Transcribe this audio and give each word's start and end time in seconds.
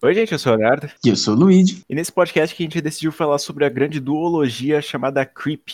Oi, 0.00 0.14
gente, 0.14 0.30
eu 0.30 0.38
sou 0.38 0.52
o 0.52 0.56
Leonardo. 0.56 0.88
E 1.04 1.08
eu 1.08 1.16
sou 1.16 1.34
o 1.34 1.36
Luigi. 1.36 1.82
E 1.88 1.92
nesse 1.92 2.12
podcast 2.12 2.54
que 2.54 2.62
a 2.62 2.66
gente 2.66 2.80
decidiu 2.80 3.10
falar 3.10 3.36
sobre 3.38 3.64
a 3.64 3.68
grande 3.68 3.98
duologia 3.98 4.80
chamada 4.80 5.26
Creep. 5.26 5.70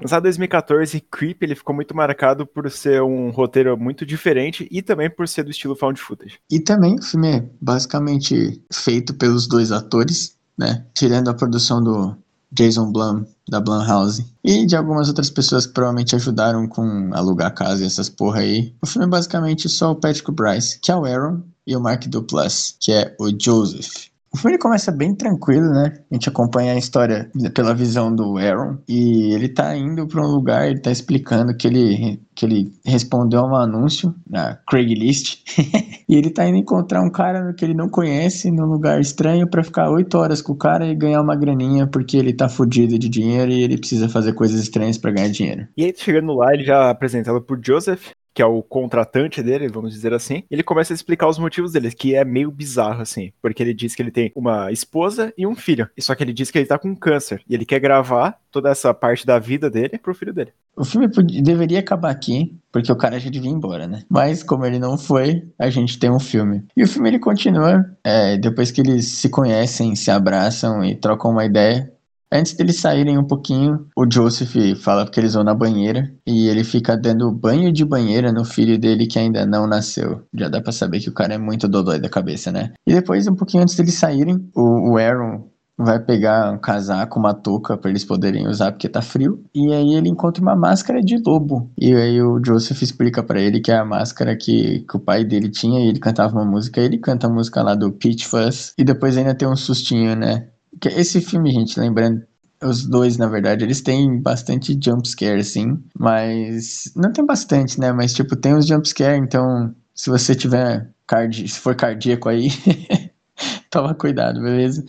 Lançado 0.00 0.22
em 0.22 0.30
2014, 0.30 0.98
Creep 1.10 1.42
ele 1.42 1.54
ficou 1.54 1.74
muito 1.74 1.94
marcado 1.94 2.46
por 2.46 2.70
ser 2.70 3.02
um 3.02 3.28
roteiro 3.28 3.76
muito 3.76 4.06
diferente 4.06 4.66
e 4.70 4.80
também 4.80 5.10
por 5.10 5.28
ser 5.28 5.42
do 5.42 5.50
estilo 5.50 5.76
found 5.76 6.00
footage. 6.00 6.38
E 6.50 6.58
também 6.58 6.94
o 6.98 7.02
filme 7.02 7.28
é 7.28 7.50
basicamente 7.60 8.58
feito 8.72 9.12
pelos 9.12 9.46
dois 9.46 9.72
atores, 9.72 10.38
né? 10.56 10.86
Tirando 10.94 11.28
a 11.28 11.34
produção 11.34 11.84
do 11.84 12.16
Jason 12.50 12.90
Blum, 12.92 13.24
da 13.48 13.60
Blumhouse, 13.60 14.24
e 14.42 14.66
de 14.66 14.76
algumas 14.76 15.08
outras 15.08 15.30
pessoas 15.30 15.66
que 15.66 15.72
provavelmente 15.72 16.14
ajudaram 16.14 16.66
com 16.66 17.10
alugar 17.12 17.54
casa 17.54 17.82
e 17.82 17.86
essas 17.86 18.08
porra 18.08 18.40
aí. 18.40 18.74
O 18.82 18.86
filme 18.86 19.06
é 19.06 19.10
basicamente 19.10 19.68
só 19.68 19.92
o 19.92 19.96
Patrick 19.96 20.30
Bryce, 20.32 20.78
que 20.80 20.90
é 20.90 20.96
o 20.96 21.04
Aaron, 21.04 21.42
e 21.66 21.76
o 21.76 21.80
Mark 21.80 22.06
Duplass, 22.06 22.74
que 22.80 22.92
é 22.92 23.14
o 23.20 23.28
Joseph. 23.38 24.07
O 24.32 24.36
filme 24.36 24.58
começa 24.58 24.92
bem 24.92 25.14
tranquilo, 25.14 25.70
né? 25.70 25.94
A 26.10 26.14
gente 26.14 26.28
acompanha 26.28 26.74
a 26.74 26.78
história 26.78 27.30
pela 27.54 27.74
visão 27.74 28.14
do 28.14 28.36
Aaron 28.36 28.76
e 28.86 29.32
ele 29.32 29.48
tá 29.48 29.74
indo 29.76 30.06
para 30.06 30.20
um 30.20 30.26
lugar, 30.26 30.68
ele 30.68 30.80
tá 30.80 30.90
explicando 30.90 31.56
que 31.56 31.66
ele, 31.66 32.20
que 32.34 32.44
ele 32.44 32.72
respondeu 32.84 33.40
a 33.40 33.48
um 33.48 33.56
anúncio 33.56 34.14
na 34.28 34.56
Craigslist 34.68 35.42
e 36.08 36.14
ele 36.14 36.30
tá 36.30 36.46
indo 36.46 36.58
encontrar 36.58 37.02
um 37.02 37.10
cara 37.10 37.54
que 37.54 37.64
ele 37.64 37.74
não 37.74 37.88
conhece 37.88 38.50
num 38.50 38.66
lugar 38.66 39.00
estranho 39.00 39.48
para 39.48 39.64
ficar 39.64 39.90
oito 39.90 40.18
horas 40.18 40.42
com 40.42 40.52
o 40.52 40.56
cara 40.56 40.86
e 40.86 40.94
ganhar 40.94 41.22
uma 41.22 41.34
graninha 41.34 41.86
porque 41.86 42.16
ele 42.16 42.32
tá 42.32 42.48
fudido 42.48 42.98
de 42.98 43.08
dinheiro 43.08 43.50
e 43.50 43.62
ele 43.62 43.78
precisa 43.78 44.08
fazer 44.08 44.34
coisas 44.34 44.60
estranhas 44.60 44.98
para 44.98 45.10
ganhar 45.10 45.30
dinheiro. 45.30 45.66
E 45.76 45.84
aí, 45.84 45.94
chegando 45.96 46.34
lá, 46.34 46.52
ele 46.52 46.64
já 46.64 46.86
é 46.86 46.90
apresentado 46.90 47.40
por 47.40 47.58
Joseph, 47.64 48.10
que 48.38 48.42
é 48.42 48.46
o 48.46 48.62
contratante 48.62 49.42
dele, 49.42 49.66
vamos 49.66 49.92
dizer 49.92 50.14
assim, 50.14 50.44
ele 50.48 50.62
começa 50.62 50.92
a 50.92 50.94
explicar 50.94 51.26
os 51.26 51.40
motivos 51.40 51.72
dele, 51.72 51.90
que 51.90 52.14
é 52.14 52.24
meio 52.24 52.52
bizarro, 52.52 53.02
assim, 53.02 53.32
porque 53.42 53.60
ele 53.60 53.74
diz 53.74 53.96
que 53.96 54.00
ele 54.00 54.12
tem 54.12 54.30
uma 54.32 54.70
esposa 54.70 55.34
e 55.36 55.44
um 55.44 55.56
filho, 55.56 55.90
só 55.98 56.14
que 56.14 56.22
ele 56.22 56.32
diz 56.32 56.48
que 56.48 56.56
ele 56.56 56.66
tá 56.66 56.78
com 56.78 56.94
câncer, 56.94 57.42
e 57.48 57.54
ele 57.54 57.64
quer 57.64 57.80
gravar 57.80 58.38
toda 58.52 58.70
essa 58.70 58.94
parte 58.94 59.26
da 59.26 59.40
vida 59.40 59.68
dele 59.68 59.98
pro 59.98 60.14
filho 60.14 60.32
dele. 60.32 60.52
O 60.76 60.84
filme 60.84 61.08
deveria 61.42 61.80
acabar 61.80 62.10
aqui, 62.10 62.56
porque 62.70 62.92
o 62.92 62.96
cara 62.96 63.18
já 63.18 63.28
devia 63.28 63.50
ir 63.50 63.54
embora, 63.54 63.88
né? 63.88 64.04
Mas 64.08 64.44
como 64.44 64.64
ele 64.64 64.78
não 64.78 64.96
foi, 64.96 65.42
a 65.58 65.68
gente 65.68 65.98
tem 65.98 66.08
um 66.08 66.20
filme. 66.20 66.62
E 66.76 66.84
o 66.84 66.86
filme 66.86 67.08
ele 67.08 67.18
continua, 67.18 67.90
é, 68.04 68.36
depois 68.36 68.70
que 68.70 68.80
eles 68.80 69.08
se 69.08 69.28
conhecem, 69.28 69.96
se 69.96 70.12
abraçam 70.12 70.84
e 70.84 70.94
trocam 70.94 71.32
uma 71.32 71.44
ideia, 71.44 71.92
Antes 72.30 72.52
deles 72.54 72.78
saírem 72.78 73.16
um 73.16 73.24
pouquinho, 73.24 73.86
o 73.96 74.04
Joseph 74.10 74.54
fala 74.80 75.08
que 75.08 75.18
eles 75.18 75.32
vão 75.32 75.42
na 75.42 75.54
banheira 75.54 76.12
e 76.26 76.48
ele 76.48 76.62
fica 76.62 76.96
dando 76.96 77.30
banho 77.32 77.72
de 77.72 77.84
banheira 77.84 78.30
no 78.30 78.44
filho 78.44 78.78
dele 78.78 79.06
que 79.06 79.18
ainda 79.18 79.46
não 79.46 79.66
nasceu. 79.66 80.22
Já 80.34 80.48
dá 80.48 80.60
pra 80.60 80.72
saber 80.72 81.00
que 81.00 81.08
o 81.08 81.14
cara 81.14 81.34
é 81.34 81.38
muito 81.38 81.66
dodói 81.66 81.98
da 81.98 82.08
cabeça, 82.08 82.52
né? 82.52 82.72
E 82.86 82.92
depois, 82.92 83.26
um 83.26 83.34
pouquinho 83.34 83.62
antes 83.62 83.74
deles 83.76 83.94
saírem, 83.94 84.50
o, 84.54 84.92
o 84.92 84.98
Aaron 84.98 85.48
vai 85.78 86.00
pegar 86.00 86.52
um 86.52 86.58
casaco, 86.58 87.18
uma 87.18 87.32
touca 87.32 87.76
para 87.76 87.88
eles 87.88 88.04
poderem 88.04 88.48
usar 88.48 88.72
porque 88.72 88.88
tá 88.88 89.00
frio. 89.00 89.44
E 89.54 89.72
aí 89.72 89.94
ele 89.94 90.08
encontra 90.08 90.42
uma 90.42 90.56
máscara 90.56 91.00
de 91.00 91.16
lobo. 91.24 91.70
E 91.78 91.94
aí 91.94 92.20
o 92.20 92.42
Joseph 92.44 92.82
explica 92.82 93.22
para 93.22 93.40
ele 93.40 93.60
que 93.60 93.70
é 93.70 93.76
a 93.76 93.84
máscara 93.84 94.36
que, 94.36 94.80
que 94.80 94.96
o 94.96 95.00
pai 95.00 95.24
dele 95.24 95.48
tinha 95.48 95.80
e 95.80 95.88
ele 95.88 96.00
cantava 96.00 96.34
uma 96.34 96.44
música. 96.44 96.80
Ele 96.80 96.98
canta 96.98 97.28
a 97.28 97.30
música 97.30 97.62
lá 97.62 97.76
do 97.76 97.92
Peach 97.92 98.26
Fuzz. 98.26 98.74
E 98.76 98.82
depois 98.82 99.16
ainda 99.16 99.34
tem 99.34 99.48
um 99.48 99.56
sustinho, 99.56 100.16
né? 100.16 100.48
Esse 100.86 101.20
filme, 101.20 101.50
gente, 101.52 101.78
lembrando, 101.78 102.26
os 102.62 102.86
dois, 102.86 103.16
na 103.16 103.26
verdade, 103.28 103.64
eles 103.64 103.80
têm 103.80 104.20
bastante 104.20 104.78
jumpscare, 104.82 105.40
assim, 105.40 105.82
mas 105.98 106.92
não 106.96 107.12
tem 107.12 107.24
bastante, 107.24 107.78
né? 107.80 107.92
Mas, 107.92 108.12
tipo, 108.14 108.36
tem 108.36 108.54
os 108.54 108.66
jumpscare, 108.66 109.18
então, 109.18 109.74
se 109.94 110.10
você 110.10 110.34
tiver 110.34 110.90
card... 111.06 111.48
se 111.48 111.60
for 111.60 111.74
cardíaco 111.76 112.28
aí, 112.28 112.48
toma 113.70 113.94
cuidado, 113.94 114.40
beleza? 114.40 114.84